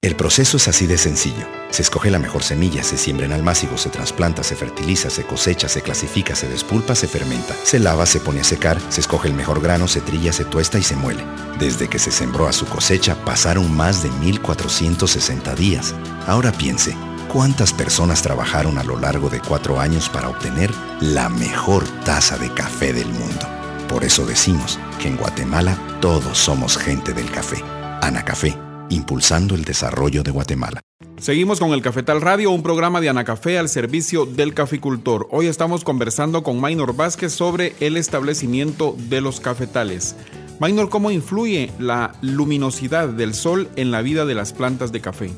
El 0.00 0.16
proceso 0.16 0.56
es 0.56 0.66
así 0.68 0.86
de 0.86 0.96
sencillo. 0.96 1.46
Se 1.68 1.82
escoge 1.82 2.10
la 2.10 2.18
mejor 2.18 2.42
semilla, 2.42 2.82
se 2.82 2.96
siembra 2.96 3.26
en 3.26 3.32
almácigos, 3.32 3.82
se 3.82 3.90
trasplanta, 3.90 4.42
se 4.42 4.56
fertiliza, 4.56 5.10
se 5.10 5.24
cosecha, 5.24 5.68
se 5.68 5.82
clasifica, 5.82 6.34
se 6.34 6.48
despulpa, 6.48 6.94
se 6.94 7.06
fermenta, 7.06 7.54
se 7.64 7.78
lava, 7.80 8.06
se 8.06 8.20
pone 8.20 8.40
a 8.40 8.44
secar, 8.44 8.78
se 8.88 9.02
escoge 9.02 9.28
el 9.28 9.34
mejor 9.34 9.60
grano, 9.60 9.88
se 9.88 10.00
trilla, 10.00 10.32
se 10.32 10.44
tuesta 10.46 10.78
y 10.78 10.82
se 10.82 10.96
muele. 10.96 11.22
Desde 11.58 11.88
que 11.88 11.98
se 11.98 12.10
sembró 12.10 12.46
a 12.46 12.52
su 12.52 12.64
cosecha 12.64 13.14
pasaron 13.26 13.70
más 13.76 14.02
de 14.02 14.10
1460 14.10 15.54
días. 15.54 15.94
Ahora 16.26 16.52
piense, 16.52 16.94
¿Cuántas 17.34 17.72
personas 17.72 18.22
trabajaron 18.22 18.78
a 18.78 18.84
lo 18.84 18.96
largo 18.96 19.28
de 19.28 19.40
cuatro 19.40 19.80
años 19.80 20.08
para 20.08 20.28
obtener 20.28 20.70
la 21.00 21.28
mejor 21.28 21.82
taza 22.04 22.38
de 22.38 22.48
café 22.54 22.92
del 22.92 23.08
mundo? 23.08 23.44
Por 23.88 24.04
eso 24.04 24.24
decimos 24.24 24.78
que 25.02 25.08
en 25.08 25.16
Guatemala 25.16 25.76
todos 26.00 26.38
somos 26.38 26.78
gente 26.78 27.12
del 27.12 27.28
café. 27.32 27.56
Anacafé, 28.02 28.56
impulsando 28.88 29.56
el 29.56 29.64
desarrollo 29.64 30.22
de 30.22 30.30
Guatemala. 30.30 30.80
Seguimos 31.18 31.58
con 31.58 31.72
el 31.72 31.82
Cafetal 31.82 32.20
Radio, 32.20 32.52
un 32.52 32.62
programa 32.62 33.00
de 33.00 33.08
Anacafé 33.08 33.58
al 33.58 33.68
servicio 33.68 34.26
del 34.26 34.54
caficultor. 34.54 35.26
Hoy 35.32 35.48
estamos 35.48 35.82
conversando 35.82 36.44
con 36.44 36.60
Maynor 36.60 36.94
Vázquez 36.94 37.32
sobre 37.32 37.74
el 37.80 37.96
establecimiento 37.96 38.94
de 39.08 39.20
los 39.20 39.40
cafetales. 39.40 40.14
Maynor, 40.60 40.88
¿cómo 40.88 41.10
influye 41.10 41.72
la 41.80 42.14
luminosidad 42.22 43.08
del 43.08 43.34
sol 43.34 43.68
en 43.74 43.90
la 43.90 44.02
vida 44.02 44.24
de 44.24 44.36
las 44.36 44.52
plantas 44.52 44.92
de 44.92 45.00
café? 45.00 45.32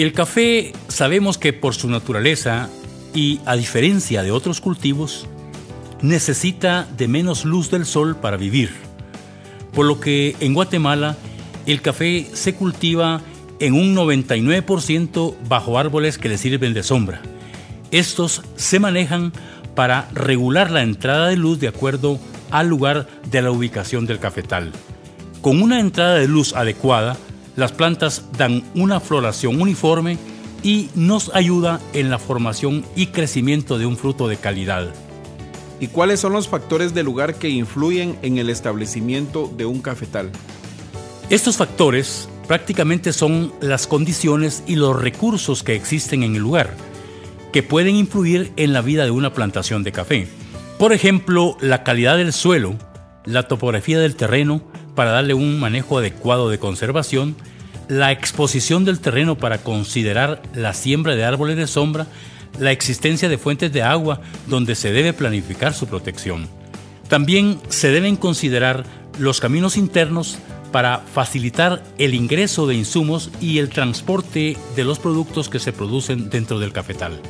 El 0.00 0.14
café 0.14 0.72
sabemos 0.88 1.36
que 1.36 1.52
por 1.52 1.74
su 1.74 1.90
naturaleza 1.90 2.70
y 3.12 3.38
a 3.44 3.54
diferencia 3.54 4.22
de 4.22 4.30
otros 4.30 4.62
cultivos, 4.62 5.26
necesita 6.00 6.88
de 6.96 7.06
menos 7.06 7.44
luz 7.44 7.70
del 7.70 7.84
sol 7.84 8.16
para 8.16 8.38
vivir. 8.38 8.70
Por 9.74 9.84
lo 9.84 10.00
que 10.00 10.36
en 10.40 10.54
Guatemala 10.54 11.18
el 11.66 11.82
café 11.82 12.26
se 12.32 12.54
cultiva 12.54 13.20
en 13.58 13.74
un 13.74 13.94
99% 13.94 15.34
bajo 15.46 15.78
árboles 15.78 16.16
que 16.16 16.30
le 16.30 16.38
sirven 16.38 16.72
de 16.72 16.82
sombra. 16.82 17.20
Estos 17.90 18.40
se 18.56 18.80
manejan 18.80 19.34
para 19.74 20.08
regular 20.14 20.70
la 20.70 20.80
entrada 20.80 21.28
de 21.28 21.36
luz 21.36 21.60
de 21.60 21.68
acuerdo 21.68 22.18
al 22.50 22.68
lugar 22.68 23.06
de 23.30 23.42
la 23.42 23.50
ubicación 23.50 24.06
del 24.06 24.18
cafetal. 24.18 24.72
Con 25.42 25.60
una 25.60 25.78
entrada 25.78 26.14
de 26.14 26.26
luz 26.26 26.54
adecuada, 26.54 27.18
las 27.56 27.72
plantas 27.72 28.24
dan 28.36 28.62
una 28.74 29.00
floración 29.00 29.60
uniforme 29.60 30.18
y 30.62 30.90
nos 30.94 31.34
ayuda 31.34 31.80
en 31.92 32.10
la 32.10 32.18
formación 32.18 32.84
y 32.96 33.06
crecimiento 33.08 33.78
de 33.78 33.86
un 33.86 33.96
fruto 33.96 34.28
de 34.28 34.36
calidad. 34.36 34.92
¿Y 35.80 35.88
cuáles 35.88 36.20
son 36.20 36.34
los 36.34 36.48
factores 36.48 36.92
del 36.92 37.06
lugar 37.06 37.36
que 37.36 37.48
influyen 37.48 38.18
en 38.22 38.38
el 38.38 38.50
establecimiento 38.50 39.50
de 39.56 39.64
un 39.64 39.80
cafetal? 39.80 40.30
Estos 41.30 41.56
factores 41.56 42.28
prácticamente 42.46 43.12
son 43.12 43.52
las 43.60 43.86
condiciones 43.86 44.62
y 44.66 44.76
los 44.76 45.00
recursos 45.00 45.62
que 45.62 45.74
existen 45.74 46.22
en 46.22 46.34
el 46.34 46.42
lugar, 46.42 46.74
que 47.52 47.62
pueden 47.62 47.96
influir 47.96 48.52
en 48.56 48.72
la 48.72 48.82
vida 48.82 49.04
de 49.04 49.10
una 49.10 49.32
plantación 49.32 49.82
de 49.82 49.92
café. 49.92 50.28
Por 50.78 50.92
ejemplo, 50.92 51.56
la 51.60 51.82
calidad 51.82 52.16
del 52.16 52.32
suelo, 52.32 52.74
la 53.24 53.48
topografía 53.48 53.98
del 53.98 54.16
terreno, 54.16 54.62
para 54.94 55.12
darle 55.12 55.34
un 55.34 55.60
manejo 55.60 55.98
adecuado 55.98 56.50
de 56.50 56.58
conservación, 56.58 57.36
la 57.90 58.12
exposición 58.12 58.84
del 58.84 59.00
terreno 59.00 59.36
para 59.36 59.58
considerar 59.58 60.40
la 60.54 60.74
siembra 60.74 61.16
de 61.16 61.24
árboles 61.24 61.56
de 61.56 61.66
sombra, 61.66 62.06
la 62.60 62.70
existencia 62.70 63.28
de 63.28 63.36
fuentes 63.36 63.72
de 63.72 63.82
agua 63.82 64.20
donde 64.46 64.76
se 64.76 64.92
debe 64.92 65.12
planificar 65.12 65.74
su 65.74 65.88
protección. 65.88 66.48
También 67.08 67.58
se 67.68 67.90
deben 67.90 68.14
considerar 68.14 68.84
los 69.18 69.40
caminos 69.40 69.76
internos 69.76 70.38
para 70.70 70.98
facilitar 70.98 71.82
el 71.98 72.14
ingreso 72.14 72.68
de 72.68 72.76
insumos 72.76 73.32
y 73.40 73.58
el 73.58 73.70
transporte 73.70 74.56
de 74.76 74.84
los 74.84 75.00
productos 75.00 75.48
que 75.48 75.58
se 75.58 75.72
producen 75.72 76.30
dentro 76.30 76.60
del 76.60 76.72
cafetal. 76.72 77.20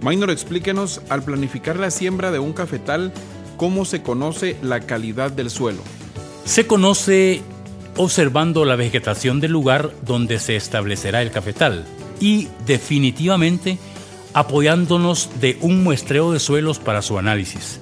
Maynor, 0.00 0.30
explíquenos, 0.30 1.02
al 1.10 1.22
planificar 1.22 1.76
la 1.76 1.90
siembra 1.90 2.30
de 2.30 2.38
un 2.38 2.54
cafetal, 2.54 3.12
¿cómo 3.58 3.84
se 3.84 4.00
conoce 4.00 4.56
la 4.62 4.80
calidad 4.80 5.30
del 5.30 5.50
suelo? 5.50 5.82
Se 6.46 6.66
conoce 6.66 7.42
observando 7.96 8.64
la 8.64 8.76
vegetación 8.76 9.40
del 9.40 9.52
lugar 9.52 9.90
donde 10.04 10.38
se 10.38 10.56
establecerá 10.56 11.22
el 11.22 11.30
cafetal 11.30 11.84
y 12.20 12.48
definitivamente 12.66 13.78
apoyándonos 14.34 15.30
de 15.40 15.58
un 15.60 15.82
muestreo 15.82 16.32
de 16.32 16.40
suelos 16.40 16.78
para 16.78 17.02
su 17.02 17.18
análisis. 17.18 17.80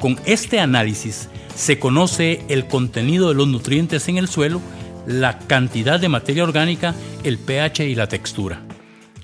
Con 0.00 0.18
este 0.24 0.60
análisis 0.60 1.28
se 1.54 1.78
conoce 1.78 2.44
el 2.48 2.66
contenido 2.66 3.28
de 3.28 3.34
los 3.34 3.48
nutrientes 3.48 4.08
en 4.08 4.18
el 4.18 4.28
suelo, 4.28 4.60
la 5.06 5.38
cantidad 5.38 6.00
de 6.00 6.08
materia 6.08 6.44
orgánica, 6.44 6.94
el 7.22 7.38
pH 7.38 7.86
y 7.86 7.94
la 7.94 8.08
textura. 8.08 8.62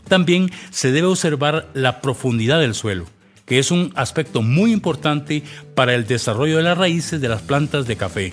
También 0.09 0.51
se 0.71 0.93
debe 0.93 1.09
observar 1.09 1.69
la 1.75 2.01
profundidad 2.01 2.61
del 2.61 2.75
suelo, 2.75 3.07
que 3.47 3.59
es 3.59 3.71
un 3.71 3.93
aspecto 3.97 4.43
muy 4.43 4.73
importante 4.73 5.43
para 5.75 5.95
el 5.95 6.07
desarrollo 6.07 6.59
de 6.59 6.63
las 6.63 6.79
raíces 6.79 7.21
de 7.21 7.29
las 7.29 7.43
plantas 7.43 7.87
de 7.87 7.97
café. 7.97 8.33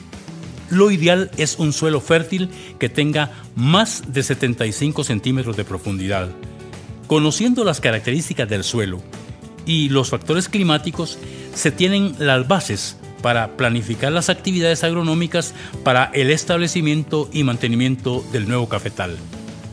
Lo 0.70 0.92
ideal 0.92 1.32
es 1.38 1.58
un 1.58 1.74
suelo 1.74 2.00
fértil 2.00 2.50
que 2.78 2.90
tenga 2.90 3.32
más 3.56 4.04
de 4.08 4.22
75 4.24 5.04
centímetros 5.04 5.58
de 5.58 5.66
profundidad. 5.66 6.30
Conociendo 7.08 7.64
las 7.64 7.82
características 7.82 8.48
del 8.48 8.64
suelo 8.64 9.02
y 9.66 9.90
los 9.90 10.10
factores 10.10 10.48
climáticos, 10.48 11.18
se 11.56 11.72
tienen 11.72 12.16
las 12.20 12.48
bases 12.48 12.98
para 13.24 13.58
planificar 13.58 14.12
las 14.12 14.30
actividades 14.30 14.84
agronómicas 14.84 15.54
para 15.84 16.06
el 16.14 16.30
establecimiento 16.30 17.30
y 17.34 17.44
mantenimiento 17.44 18.24
del 18.32 18.48
nuevo 18.48 18.70
cafetal. 18.70 19.18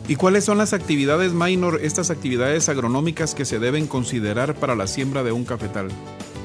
¿Y 0.08 0.16
cuáles 0.16 0.44
son 0.44 0.58
las 0.58 0.72
actividades 0.72 1.32
minor, 1.32 1.80
estas 1.82 2.10
actividades 2.10 2.68
agronómicas 2.68 3.34
que 3.34 3.44
se 3.44 3.58
deben 3.58 3.86
considerar 3.86 4.54
para 4.54 4.76
la 4.76 4.86
siembra 4.86 5.22
de 5.22 5.32
un 5.32 5.44
cafetal? 5.44 5.88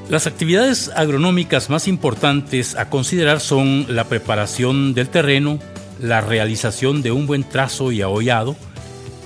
Las 0.08 0.26
actividades 0.26 0.90
agronómicas 0.94 1.70
más 1.70 1.88
importantes 1.88 2.76
a 2.76 2.90
considerar 2.90 3.40
son 3.40 3.86
la 3.88 4.04
preparación 4.04 4.94
del 4.94 5.08
terreno, 5.08 5.58
la 6.00 6.20
realización 6.20 7.02
de 7.02 7.12
un 7.12 7.26
buen 7.26 7.44
trazo 7.44 7.92
y 7.92 8.02
ahollado, 8.02 8.56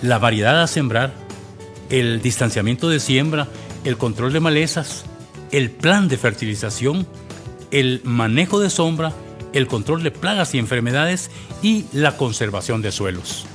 la 0.02 0.18
variedad 0.18 0.62
a 0.62 0.66
sembrar, 0.66 1.12
el 1.90 2.20
distanciamiento 2.20 2.88
de 2.88 3.00
siembra, 3.00 3.48
el 3.84 3.96
control 3.96 4.32
de 4.32 4.40
malezas, 4.40 5.04
el 5.50 5.70
plan 5.70 6.08
de 6.08 6.18
fertilización, 6.18 7.06
el 7.70 8.00
manejo 8.04 8.60
de 8.60 8.70
sombra, 8.70 9.12
el 9.52 9.66
control 9.66 10.02
de 10.02 10.10
plagas 10.10 10.54
y 10.54 10.58
enfermedades 10.58 11.30
y 11.62 11.86
la 11.92 12.16
conservación 12.16 12.82
de 12.82 12.92
suelos. 12.92 13.46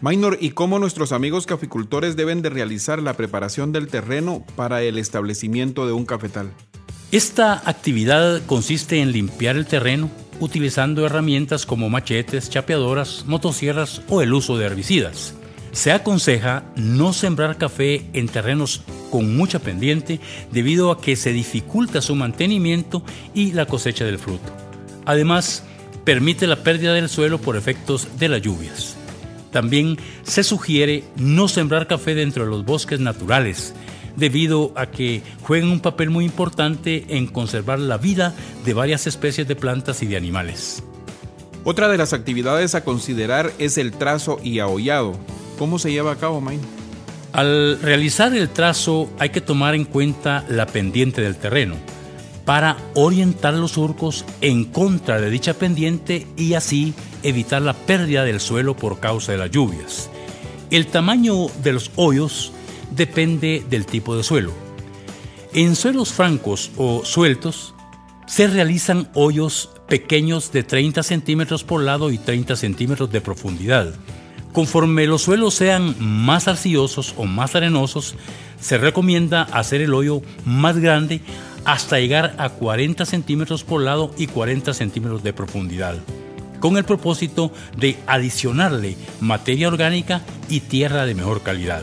Minor, 0.00 0.38
¿y 0.40 0.50
cómo 0.50 0.78
nuestros 0.78 1.12
amigos 1.12 1.46
caficultores 1.46 2.16
deben 2.16 2.42
de 2.42 2.50
realizar 2.50 3.00
la 3.00 3.14
preparación 3.14 3.72
del 3.72 3.88
terreno 3.88 4.44
para 4.56 4.82
el 4.82 4.98
establecimiento 4.98 5.86
de 5.86 5.92
un 5.92 6.04
cafetal? 6.04 6.50
Esta 7.12 7.62
actividad 7.68 8.42
consiste 8.46 9.00
en 9.00 9.12
limpiar 9.12 9.56
el 9.56 9.66
terreno 9.66 10.10
utilizando 10.40 11.06
herramientas 11.06 11.64
como 11.64 11.88
machetes, 11.88 12.50
chapeadoras, 12.50 13.24
motosierras 13.26 14.02
o 14.08 14.20
el 14.20 14.32
uso 14.34 14.58
de 14.58 14.66
herbicidas. 14.66 15.34
Se 15.72 15.92
aconseja 15.92 16.64
no 16.76 17.12
sembrar 17.12 17.58
café 17.58 18.08
en 18.12 18.28
terrenos 18.28 18.82
con 19.10 19.36
mucha 19.36 19.58
pendiente 19.58 20.20
debido 20.52 20.90
a 20.90 21.00
que 21.00 21.16
se 21.16 21.32
dificulta 21.32 22.00
su 22.00 22.14
mantenimiento 22.14 23.02
y 23.34 23.52
la 23.52 23.66
cosecha 23.66 24.04
del 24.04 24.18
fruto. 24.18 24.52
Además, 25.04 25.64
permite 26.04 26.46
la 26.46 26.62
pérdida 26.62 26.94
del 26.94 27.08
suelo 27.08 27.40
por 27.40 27.56
efectos 27.56 28.08
de 28.18 28.28
las 28.28 28.42
lluvias. 28.42 28.93
También 29.54 29.98
se 30.24 30.42
sugiere 30.42 31.04
no 31.14 31.46
sembrar 31.46 31.86
café 31.86 32.16
dentro 32.16 32.42
de 32.44 32.50
los 32.50 32.64
bosques 32.64 32.98
naturales, 32.98 33.72
debido 34.16 34.72
a 34.74 34.86
que 34.86 35.22
juegan 35.42 35.70
un 35.70 35.78
papel 35.78 36.10
muy 36.10 36.24
importante 36.24 37.04
en 37.10 37.28
conservar 37.28 37.78
la 37.78 37.96
vida 37.96 38.34
de 38.64 38.74
varias 38.74 39.06
especies 39.06 39.46
de 39.46 39.54
plantas 39.54 40.02
y 40.02 40.06
de 40.06 40.16
animales. 40.16 40.82
Otra 41.62 41.88
de 41.88 41.96
las 41.96 42.12
actividades 42.12 42.74
a 42.74 42.82
considerar 42.82 43.52
es 43.60 43.78
el 43.78 43.92
trazo 43.92 44.40
y 44.42 44.58
ahollado. 44.58 45.16
¿Cómo 45.56 45.78
se 45.78 45.92
lleva 45.92 46.10
a 46.10 46.16
cabo, 46.16 46.40
Main? 46.40 46.60
Al 47.32 47.80
realizar 47.80 48.34
el 48.36 48.48
trazo 48.48 49.08
hay 49.20 49.30
que 49.30 49.40
tomar 49.40 49.76
en 49.76 49.84
cuenta 49.84 50.44
la 50.48 50.66
pendiente 50.66 51.22
del 51.22 51.36
terreno. 51.36 51.76
Para 52.44 52.76
orientar 52.94 53.54
los 53.54 53.72
surcos 53.72 54.24
en 54.40 54.64
contra 54.64 55.20
de 55.20 55.30
dicha 55.30 55.54
pendiente 55.54 56.26
y 56.36 56.54
así 56.54 56.94
evitar 57.22 57.62
la 57.62 57.72
pérdida 57.72 58.24
del 58.24 58.40
suelo 58.40 58.76
por 58.76 59.00
causa 59.00 59.32
de 59.32 59.38
las 59.38 59.50
lluvias. 59.50 60.10
El 60.70 60.86
tamaño 60.86 61.46
de 61.62 61.72
los 61.72 61.90
hoyos 61.96 62.52
depende 62.90 63.64
del 63.68 63.86
tipo 63.86 64.16
de 64.16 64.22
suelo. 64.22 64.52
En 65.52 65.76
suelos 65.76 66.12
francos 66.12 66.70
o 66.76 67.04
sueltos 67.04 67.74
se 68.26 68.46
realizan 68.46 69.08
hoyos 69.14 69.70
pequeños 69.88 70.50
de 70.52 70.62
30 70.62 71.02
centímetros 71.02 71.64
por 71.64 71.82
lado 71.82 72.10
y 72.10 72.18
30 72.18 72.56
centímetros 72.56 73.10
de 73.12 73.20
profundidad. 73.20 73.94
Conforme 74.52 75.06
los 75.06 75.22
suelos 75.22 75.54
sean 75.54 75.94
más 75.98 76.48
arcillosos 76.48 77.14
o 77.16 77.24
más 77.24 77.54
arenosos, 77.54 78.14
se 78.60 78.78
recomienda 78.78 79.42
hacer 79.42 79.80
el 79.80 79.94
hoyo 79.94 80.22
más 80.44 80.78
grande 80.78 81.20
hasta 81.64 81.98
llegar 81.98 82.34
a 82.38 82.50
40 82.50 83.04
centímetros 83.06 83.64
por 83.64 83.80
lado 83.80 84.10
y 84.16 84.26
40 84.26 84.74
centímetros 84.74 85.22
de 85.22 85.32
profundidad, 85.32 85.96
con 86.60 86.76
el 86.76 86.84
propósito 86.84 87.52
de 87.76 87.96
adicionarle 88.06 88.96
materia 89.20 89.68
orgánica 89.68 90.22
y 90.48 90.60
tierra 90.60 91.06
de 91.06 91.14
mejor 91.14 91.42
calidad. 91.42 91.82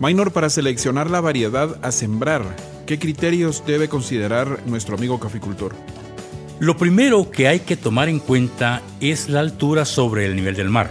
Minor, 0.00 0.32
para 0.32 0.50
seleccionar 0.50 1.10
la 1.10 1.20
variedad 1.20 1.78
a 1.82 1.92
sembrar, 1.92 2.42
¿qué 2.86 2.98
criterios 2.98 3.64
debe 3.66 3.88
considerar 3.88 4.60
nuestro 4.66 4.96
amigo 4.96 5.20
caficultor? 5.20 5.74
Lo 6.60 6.76
primero 6.76 7.30
que 7.30 7.48
hay 7.48 7.60
que 7.60 7.76
tomar 7.76 8.08
en 8.08 8.18
cuenta 8.18 8.82
es 9.00 9.28
la 9.28 9.40
altura 9.40 9.84
sobre 9.84 10.26
el 10.26 10.36
nivel 10.36 10.54
del 10.54 10.70
mar. 10.70 10.90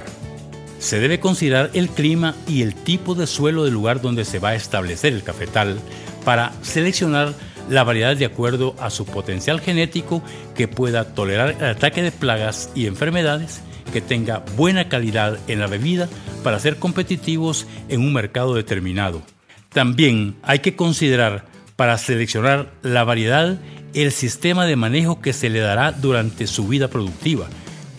Se 0.79 0.99
debe 0.99 1.19
considerar 1.19 1.71
el 1.73 1.89
clima 1.89 2.35
y 2.47 2.61
el 2.61 2.75
tipo 2.75 3.15
de 3.15 3.27
suelo 3.27 3.63
del 3.63 3.73
lugar 3.73 4.01
donde 4.01 4.25
se 4.25 4.39
va 4.39 4.49
a 4.49 4.55
establecer 4.55 5.13
el 5.13 5.23
cafetal 5.23 5.79
para 6.25 6.51
seleccionar 6.61 7.33
la 7.69 7.83
variedad 7.83 8.15
de 8.15 8.25
acuerdo 8.25 8.75
a 8.79 8.89
su 8.89 9.05
potencial 9.05 9.59
genético 9.59 10.23
que 10.55 10.67
pueda 10.67 11.13
tolerar 11.13 11.55
el 11.59 11.65
ataque 11.65 12.01
de 12.01 12.11
plagas 12.11 12.69
y 12.75 12.87
enfermedades, 12.87 13.61
que 13.91 14.01
tenga 14.01 14.43
buena 14.55 14.89
calidad 14.89 15.37
en 15.47 15.59
la 15.59 15.67
bebida 15.67 16.09
para 16.43 16.59
ser 16.59 16.77
competitivos 16.77 17.67
en 17.89 18.01
un 18.01 18.13
mercado 18.13 18.55
determinado. 18.55 19.21
También 19.69 20.35
hay 20.43 20.59
que 20.59 20.75
considerar 20.75 21.45
para 21.75 21.97
seleccionar 21.97 22.71
la 22.81 23.03
variedad 23.03 23.57
el 23.93 24.11
sistema 24.11 24.65
de 24.65 24.75
manejo 24.75 25.21
que 25.21 25.33
se 25.33 25.49
le 25.49 25.59
dará 25.59 25.91
durante 25.91 26.47
su 26.47 26.67
vida 26.67 26.87
productiva, 26.87 27.47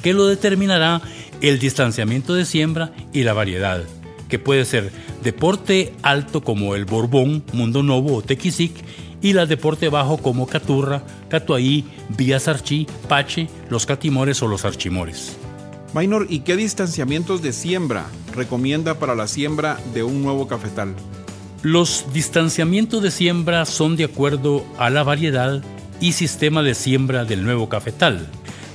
que 0.03 0.13
lo 0.13 0.27
determinará 0.27 1.01
el 1.41 1.59
distanciamiento 1.59 2.35
de 2.35 2.45
siembra 2.45 2.93
y 3.13 3.23
la 3.23 3.33
variedad, 3.33 3.83
que 4.29 4.39
puede 4.39 4.65
ser 4.65 4.91
deporte 5.23 5.93
alto 6.03 6.43
como 6.43 6.75
el 6.75 6.85
Borbón, 6.85 7.45
Mundo 7.53 7.83
Novo 7.83 8.17
o 8.17 8.23
Tequisic 8.23 8.73
y 9.25 9.33
la 9.33 9.47
deporte 9.47 9.89
bajo 9.89 10.19
como 10.19 10.47
Caturra, 10.47 11.03
Catuaí, 11.31 11.87
Vía 12.11 12.39
Sarchí, 12.39 12.87
Pache, 13.09 13.49
los 13.71 13.87
Catimores 13.87 14.43
o 14.43 14.49
los 14.49 14.67
Archimores. 14.67 15.39
Minor, 15.95 16.27
¿y 16.29 16.41
qué 16.41 16.57
distanciamientos 16.57 17.41
de 17.41 17.55
siembra 17.55 18.05
recomienda 18.35 18.99
para 18.99 19.15
la 19.15 19.27
siembra 19.27 19.81
de 19.95 20.03
un 20.03 20.23
nuevo 20.23 20.47
cafetal? 20.47 20.95
Los 21.63 22.05
distanciamientos 22.13 23.03
de 23.03 23.11
siembra 23.11 23.65
son 23.65 23.97
de 23.97 24.05
acuerdo 24.05 24.63
a 24.77 24.91
la 24.91 25.03
variedad 25.03 25.65
y 26.03 26.13
sistema 26.13 26.63
de 26.63 26.75
siembra 26.75 27.25
del 27.25 27.45
nuevo 27.45 27.71
cafetal. 27.71 28.29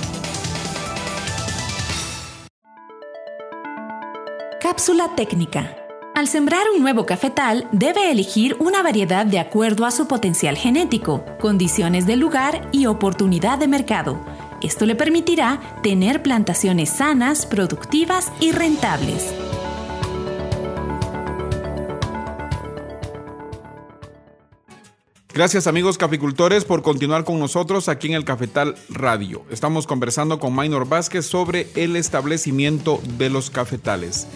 Cápsula 4.61 5.15
técnica. 5.15 5.78
Al 6.19 6.27
sembrar 6.27 6.63
un 6.75 6.81
nuevo 6.81 7.05
cafetal, 7.05 7.65
debe 7.71 8.11
elegir 8.11 8.57
una 8.59 8.83
variedad 8.83 9.25
de 9.25 9.39
acuerdo 9.39 9.85
a 9.85 9.91
su 9.91 10.05
potencial 10.05 10.57
genético, 10.57 11.23
condiciones 11.39 12.05
del 12.05 12.19
lugar 12.19 12.67
y 12.73 12.87
oportunidad 12.87 13.57
de 13.57 13.69
mercado 13.69 14.19
esto 14.61 14.85
le 14.85 14.95
permitirá 14.95 15.79
tener 15.81 16.21
plantaciones 16.21 16.89
sanas, 16.89 17.45
productivas 17.45 18.31
y 18.41 18.51
rentables. 18.51 19.33
Gracias 25.33 25.67
amigos 25.67 25.97
caficultores 25.97 26.65
por 26.65 26.81
continuar 26.81 27.23
con 27.23 27.39
nosotros 27.39 27.87
aquí 27.87 28.07
en 28.07 28.15
el 28.15 28.25
Cafetal 28.25 28.75
Radio. 28.89 29.45
Estamos 29.49 29.87
conversando 29.87 30.37
con 30.39 30.53
Maynor 30.53 30.89
Vázquez 30.89 31.25
sobre 31.25 31.69
el 31.75 31.95
establecimiento 31.95 33.01
de 33.17 33.29
los 33.29 33.49
cafetales. 33.49 34.27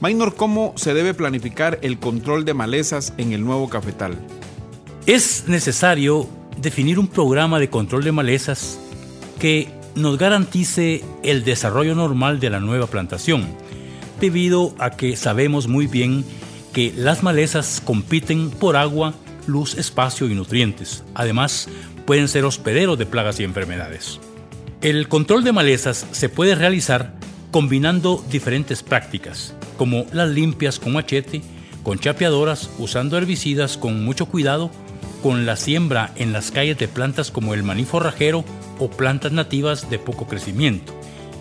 Maynor, 0.00 0.34
¿cómo 0.34 0.74
se 0.76 0.92
debe 0.92 1.14
planificar 1.14 1.78
el 1.80 1.98
control 1.98 2.44
de 2.44 2.52
malezas 2.52 3.14
en 3.16 3.32
el 3.32 3.42
nuevo 3.42 3.70
cafetal? 3.70 4.18
Es 5.06 5.44
necesario 5.46 6.28
definir 6.60 6.98
un 6.98 7.08
programa 7.08 7.58
de 7.58 7.70
control 7.70 8.04
de 8.04 8.12
malezas 8.12 8.78
que 9.38 9.68
nos 9.94 10.18
garantice 10.18 11.02
el 11.22 11.44
desarrollo 11.44 11.94
normal 11.94 12.40
de 12.40 12.50
la 12.50 12.60
nueva 12.60 12.86
plantación, 12.88 13.46
debido 14.20 14.74
a 14.78 14.90
que 14.90 15.16
sabemos 15.16 15.66
muy 15.66 15.86
bien 15.86 16.26
que 16.74 16.92
las 16.94 17.22
malezas 17.22 17.80
compiten 17.82 18.50
por 18.50 18.76
agua, 18.76 19.14
luz, 19.46 19.78
espacio 19.78 20.28
y 20.28 20.34
nutrientes. 20.34 21.04
Además, 21.14 21.68
pueden 22.04 22.28
ser 22.28 22.44
hospederos 22.44 22.98
de 22.98 23.06
plagas 23.06 23.40
y 23.40 23.44
enfermedades. 23.44 24.20
El 24.82 25.08
control 25.08 25.42
de 25.42 25.52
malezas 25.52 26.06
se 26.12 26.28
puede 26.28 26.54
realizar 26.54 27.14
combinando 27.50 28.22
diferentes 28.30 28.82
prácticas, 28.82 29.54
como 29.76 30.06
las 30.12 30.28
limpias 30.28 30.78
con 30.78 30.94
machete, 30.94 31.42
con 31.82 31.98
chapeadoras, 31.98 32.70
usando 32.78 33.16
herbicidas 33.16 33.76
con 33.76 34.04
mucho 34.04 34.26
cuidado, 34.26 34.70
con 35.22 35.46
la 35.46 35.56
siembra 35.56 36.12
en 36.16 36.32
las 36.32 36.50
calles 36.50 36.78
de 36.78 36.88
plantas 36.88 37.30
como 37.30 37.54
el 37.54 37.62
maní 37.62 37.84
forrajero 37.84 38.44
o 38.78 38.90
plantas 38.90 39.32
nativas 39.32 39.88
de 39.90 39.98
poco 39.98 40.26
crecimiento. 40.26 40.94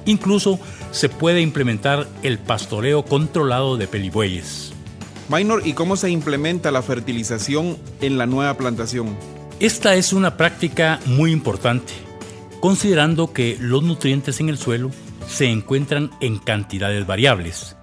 Incluso 0.05 0.59
se 0.91 1.09
puede 1.09 1.41
implementar 1.41 2.07
el 2.23 2.37
pastoreo 2.37 3.03
controlado 3.03 3.77
de 3.77 3.87
pelibueyes. 3.87 4.71
Minor, 5.29 5.63
¿y 5.65 5.73
cómo 5.73 5.97
se 5.97 6.11
implementa 6.11 6.69
la 6.69 6.83
fertilización 6.83 7.77
en 8.01 8.17
la 8.17 8.27
nueva 8.27 8.55
plantación? 8.55 9.17
Esta 9.59 9.95
es 9.95 10.13
una 10.13 10.37
práctica 10.37 10.99
muy 11.07 11.31
importante, 11.31 11.93
considerando 12.59 13.33
que 13.33 13.57
los 13.59 13.81
nutrientes 13.81 14.39
en 14.39 14.49
el 14.49 14.57
suelo 14.57 14.91
se 15.27 15.47
encuentran 15.47 16.11
en 16.21 16.37
cantidades 16.37 17.07
variables. 17.07 17.75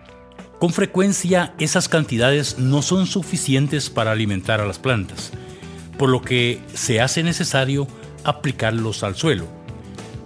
Con 0.63 0.73
frecuencia 0.73 1.55
esas 1.59 1.89
cantidades 1.89 2.57
no 2.57 2.83
son 2.83 3.09
suficientes 3.09 3.91
para 3.91 4.13
alimentar 4.13 4.61
a 4.61 4.65
las 4.65 4.79
plantas, 4.79 5.33
por 5.99 6.09
lo 6.09 6.23
que 6.23 6.61
se 6.73 7.01
hace 7.01 7.25
necesario 7.25 7.89
aplicarlos 8.23 9.03
al 9.03 9.17
suelo. 9.17 9.49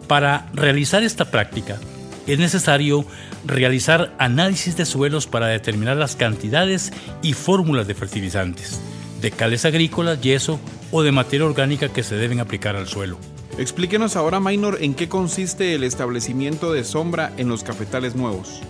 Para 0.09 0.51
realizar 0.53 1.03
esta 1.03 1.31
práctica 1.31 1.81
es 2.27 2.39
necesario 2.39 3.07
realizar 3.47 4.15
análisis 4.19 4.77
de 4.77 4.85
suelos 4.85 5.27
para 5.27 5.47
determinar 5.47 5.97
las 5.97 6.17
cantidades 6.17 6.93
y 7.23 7.33
fórmulas 7.33 7.87
de 7.87 7.95
fertilizantes, 7.95 8.79
de 9.23 9.31
cales 9.31 9.65
agrícolas, 9.65 10.21
yeso 10.21 10.61
o 10.93 11.03
de 11.03 11.13
materia 11.13 11.47
orgánica 11.47 11.89
que 11.89 12.03
se 12.03 12.17
deben 12.17 12.41
aplicar 12.41 12.77
al 12.77 12.89
suelo. 12.89 13.19
Explíquenos 13.57 14.17
ahora, 14.17 14.39
Minor, 14.39 14.77
en 14.83 14.93
qué 14.93 15.09
consiste 15.09 15.75
el 15.75 15.83
establecimiento 15.83 16.75
de 16.75 16.85
sombra 16.85 17.33
en 17.39 17.49
los 17.49 17.65
cafetales 17.65 18.17
nuevos. 18.17 18.61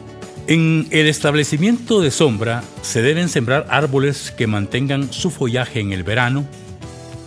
En 0.49 0.87
el 0.93 1.09
establecimiento 1.09 2.01
de 2.01 2.13
sombra 2.13 2.63
se 2.83 3.03
deben 3.03 3.29
sembrar 3.29 3.67
árboles 3.69 4.31
que 4.31 4.47
mantengan 4.47 5.13
su 5.13 5.33
follaje 5.33 5.81
en 5.81 5.93
el 5.93 6.05
verano, 6.05 6.47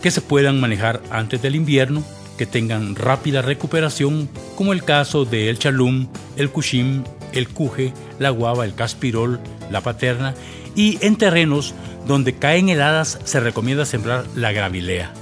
que 0.02 0.10
se 0.10 0.22
puedan 0.22 0.62
manejar 0.62 1.02
antes 1.12 1.42
del 1.42 1.58
invierno, 1.58 2.02
que 2.38 2.46
tengan 2.46 2.96
rápida 2.96 3.42
recuperación, 3.42 4.30
como 4.56 4.72
el 4.72 4.86
caso 4.86 5.26
de 5.26 5.50
el 5.50 5.60
chalum, 5.60 6.08
el 6.38 6.50
cushim, 6.50 7.04
el 7.34 7.50
cuje, 7.50 7.92
la 8.20 8.30
guava, 8.30 8.64
el 8.64 8.74
caspirol, 8.74 9.42
la 9.70 9.82
paterna, 9.82 10.34
y 10.74 10.98
en 11.06 11.18
terrenos 11.18 11.74
donde 12.08 12.38
caen 12.38 12.70
heladas 12.70 13.20
se 13.26 13.42
recomienda 13.42 13.84
sembrar 13.84 14.24
la 14.34 14.54
gravilea. 14.54 15.14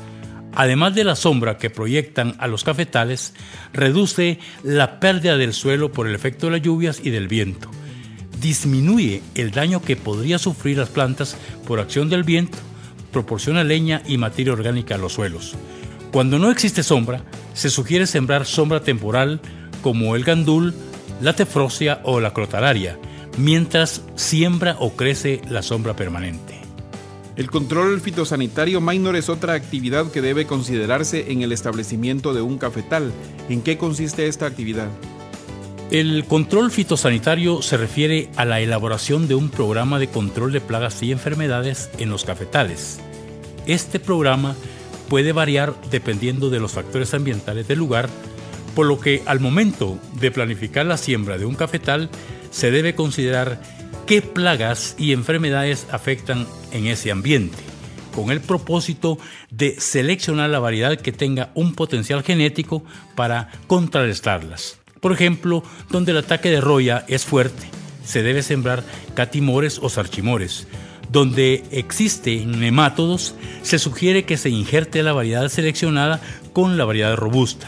Además 0.53 0.93
de 0.93 1.03
la 1.03 1.15
sombra 1.15 1.57
que 1.57 1.71
proyectan 1.71 2.35
a 2.37 2.45
los 2.45 2.63
cafetales, 2.63 3.33
reduce 3.73 4.37
la 4.61 4.99
pérdida 4.99 5.35
del 5.35 5.53
suelo 5.53 5.91
por 5.91 6.07
el 6.07 6.13
efecto 6.13 6.45
de 6.45 6.51
las 6.51 6.61
lluvias 6.61 7.01
y 7.03 7.09
del 7.09 7.27
viento 7.27 7.71
disminuye 8.39 9.21
el 9.35 9.51
daño 9.51 9.81
que 9.81 9.95
podría 9.95 10.39
sufrir 10.39 10.77
las 10.77 10.89
plantas 10.89 11.35
por 11.67 11.79
acción 11.79 12.09
del 12.09 12.23
viento, 12.23 12.57
proporciona 13.11 13.63
leña 13.63 14.01
y 14.07 14.17
materia 14.17 14.53
orgánica 14.53 14.95
a 14.95 14.97
los 14.97 15.13
suelos. 15.13 15.55
Cuando 16.11 16.39
no 16.39 16.49
existe 16.51 16.83
sombra, 16.83 17.23
se 17.53 17.69
sugiere 17.69 18.07
sembrar 18.07 18.45
sombra 18.45 18.81
temporal 18.81 19.41
como 19.81 20.15
el 20.15 20.23
gandul, 20.23 20.73
la 21.21 21.33
tefrosia 21.33 21.99
o 22.03 22.19
la 22.19 22.33
crotalaria, 22.33 22.97
mientras 23.37 24.01
siembra 24.15 24.77
o 24.79 24.91
crece 24.95 25.41
la 25.49 25.61
sombra 25.61 25.95
permanente. 25.95 26.55
El 27.35 27.51
control 27.51 28.01
fitosanitario 28.01 28.81
minor 28.81 29.15
es 29.15 29.29
otra 29.29 29.53
actividad 29.53 30.11
que 30.11 30.23
debe 30.23 30.47
considerarse 30.47 31.31
en 31.31 31.43
el 31.43 31.51
establecimiento 31.51 32.33
de 32.33 32.41
un 32.41 32.57
cafetal. 32.57 33.11
¿En 33.47 33.61
qué 33.61 33.77
consiste 33.77 34.27
esta 34.27 34.47
actividad? 34.47 34.89
El 35.89 36.25
control 36.25 36.69
fitosanitario 36.69 37.61
se 37.61 37.77
refiere 37.77 38.29
a 38.35 38.43
la 38.43 38.59
elaboración 38.59 39.29
de 39.29 39.35
un 39.35 39.47
programa 39.47 39.99
de 39.99 40.09
control 40.09 40.51
de 40.51 40.59
plagas 40.59 41.01
y 41.01 41.13
enfermedades 41.13 41.89
en 41.97 42.09
los 42.09 42.25
cafetales. 42.25 42.99
Este 43.67 43.97
programa 43.97 44.57
puede 45.07 45.31
variar 45.31 45.75
dependiendo 45.89 46.49
de 46.49 46.59
los 46.59 46.73
factores 46.73 47.13
ambientales 47.13 47.69
del 47.69 47.79
lugar, 47.79 48.09
por 48.75 48.85
lo 48.85 48.99
que 48.99 49.23
al 49.25 49.39
momento 49.39 49.97
de 50.19 50.29
planificar 50.29 50.85
la 50.85 50.97
siembra 50.97 51.37
de 51.37 51.45
un 51.45 51.55
cafetal 51.55 52.09
se 52.51 52.69
debe 52.69 52.93
considerar 52.93 53.61
qué 54.05 54.21
plagas 54.21 54.93
y 54.97 55.13
enfermedades 55.13 55.87
afectan 55.89 56.47
en 56.73 56.87
ese 56.87 57.11
ambiente, 57.11 57.59
con 58.13 58.29
el 58.29 58.41
propósito 58.41 59.19
de 59.51 59.79
seleccionar 59.79 60.49
la 60.49 60.59
variedad 60.59 60.99
que 60.99 61.13
tenga 61.13 61.51
un 61.55 61.73
potencial 61.75 62.23
genético 62.23 62.83
para 63.15 63.51
contrarrestarlas. 63.67 64.79
Por 64.99 65.11
ejemplo, 65.11 65.63
donde 65.89 66.11
el 66.11 66.17
ataque 66.17 66.49
de 66.49 66.61
roya 66.61 67.05
es 67.07 67.25
fuerte, 67.25 67.69
se 68.03 68.23
debe 68.23 68.41
sembrar 68.41 68.83
catimores 69.13 69.79
o 69.81 69.89
sarchimores. 69.89 70.67
Donde 71.11 71.63
existen 71.71 72.59
nemátodos, 72.59 73.35
se 73.61 73.79
sugiere 73.79 74.25
que 74.25 74.37
se 74.37 74.49
injerte 74.49 75.03
la 75.03 75.13
variedad 75.13 75.47
seleccionada 75.49 76.19
con 76.53 76.77
la 76.77 76.85
variedad 76.85 77.15
robusta. 77.15 77.67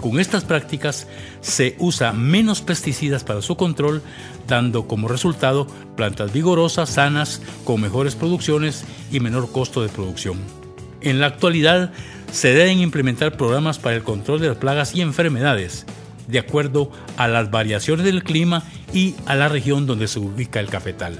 Con 0.00 0.18
estas 0.18 0.42
prácticas 0.42 1.06
se 1.40 1.76
usa 1.78 2.12
menos 2.12 2.60
pesticidas 2.60 3.22
para 3.22 3.40
su 3.40 3.56
control, 3.56 4.02
dando 4.48 4.88
como 4.88 5.06
resultado 5.06 5.68
plantas 5.96 6.32
vigorosas, 6.32 6.90
sanas, 6.90 7.40
con 7.62 7.80
mejores 7.80 8.16
producciones 8.16 8.84
y 9.12 9.20
menor 9.20 9.52
costo 9.52 9.80
de 9.80 9.88
producción. 9.88 10.38
En 11.02 11.20
la 11.20 11.26
actualidad 11.26 11.92
se 12.32 12.52
deben 12.52 12.80
implementar 12.80 13.36
programas 13.36 13.78
para 13.78 13.94
el 13.94 14.02
control 14.02 14.40
de 14.40 14.48
las 14.48 14.56
plagas 14.56 14.94
y 14.96 15.02
enfermedades, 15.02 15.86
de 16.32 16.40
acuerdo 16.40 16.90
a 17.16 17.28
las 17.28 17.50
variaciones 17.50 18.04
del 18.04 18.24
clima 18.24 18.64
y 18.92 19.14
a 19.26 19.36
la 19.36 19.48
región 19.48 19.86
donde 19.86 20.08
se 20.08 20.18
ubica 20.18 20.58
el 20.58 20.68
cafetal. 20.68 21.18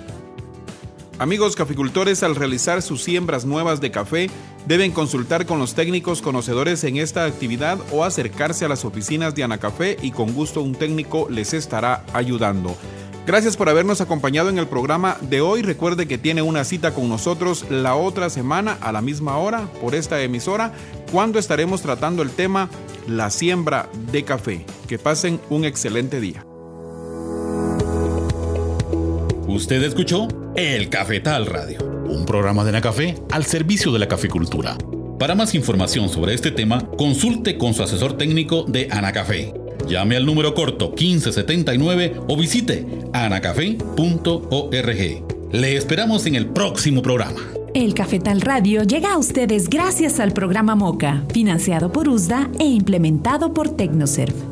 Amigos 1.19 1.55
caficultores, 1.55 2.25
al 2.25 2.35
realizar 2.35 2.83
sus 2.83 3.05
siembras 3.05 3.45
nuevas 3.45 3.81
de 3.81 3.93
café, 3.93 4.29
deben 4.67 4.91
consultar 4.91 5.47
con 5.47 5.61
los 5.61 5.75
técnicos 5.75 6.23
conocedores 6.23 6.83
en 6.83 6.97
esta 6.97 7.27
actividad 7.27 7.79
o 7.93 8.03
acercarse 8.03 8.65
a 8.65 8.69
las 8.69 8.85
oficinas 8.85 9.35
de 9.35 9.45
Anacafé 9.45 9.97
y 10.03 10.11
con 10.11 10.33
gusto 10.33 10.63
un 10.63 10.75
técnico 10.75 11.29
les 11.31 11.55
estará 11.55 12.05
ayudando. 12.13 12.77
Gracias 13.25 13.57
por 13.57 13.69
habernos 13.69 14.01
acompañado 14.01 14.49
en 14.49 14.59
el 14.59 14.67
programa 14.67 15.17
de 15.21 15.41
hoy. 15.41 15.63
Recuerde 15.63 16.09
que 16.09 16.19
tiene 16.19 16.43
una 16.43 16.65
cita 16.65 16.93
con 16.93 17.09
nosotros 17.09 17.67
la 17.71 17.95
otra 17.95 18.29
semana 18.29 18.77
a 18.81 18.91
la 18.91 19.01
misma 19.01 19.37
hora 19.37 19.69
por 19.81 19.95
esta 19.95 20.21
emisora, 20.23 20.73
cuando 21.13 21.39
estaremos 21.39 21.83
tratando 21.83 22.23
el 22.23 22.31
tema 22.31 22.69
la 23.07 23.31
siembra 23.31 23.89
de 24.11 24.25
café. 24.25 24.65
Que 24.89 24.99
pasen 24.99 25.41
un 25.51 25.65
excelente 25.65 26.21
día. 26.21 26.45
Usted 29.47 29.83
escuchó 29.83 30.29
El 30.57 30.89
Cafetal 30.89 31.47
Radio, 31.47 31.85
un 32.07 32.25
programa 32.25 32.65
de 32.65 32.73
Nacafé 32.73 33.17
al 33.31 33.45
servicio 33.45 33.93
de 33.93 33.99
la 33.99 34.09
caficultura. 34.09 34.79
Para 35.19 35.35
más 35.35 35.55
información 35.55 36.09
sobre 36.09 36.35
este 36.35 36.51
tema, 36.51 36.89
consulte 36.97 37.59
con 37.59 37.75
su 37.75 37.83
asesor 37.83 38.17
técnico 38.17 38.65
de 38.65 38.89
Anacafé. 38.91 39.53
Llame 39.87 40.17
al 40.17 40.27
número 40.27 40.55
corto 40.55 40.89
1579 40.89 42.15
o 42.29 42.37
visite 42.37 42.87
anacafé.org. 43.13 44.73
Le 45.53 45.77
esperamos 45.77 46.27
en 46.27 46.35
el 46.35 46.47
próximo 46.47 47.03
programa. 47.03 47.41
El 47.75 47.95
Cafetal 47.95 48.43
Radio 48.43 48.83
llega 48.83 49.15
a 49.15 49.19
ustedes 49.19 49.71
gracias 49.71 50.21
al 50.21 50.33
programa 50.33 50.75
MOCA, 50.75 51.25
financiado 51.33 51.91
por 51.91 52.07
USDA 52.07 52.51
e 52.59 52.65
implementado 52.65 53.55
por 53.55 53.71
Tecnoserv. 53.71 54.52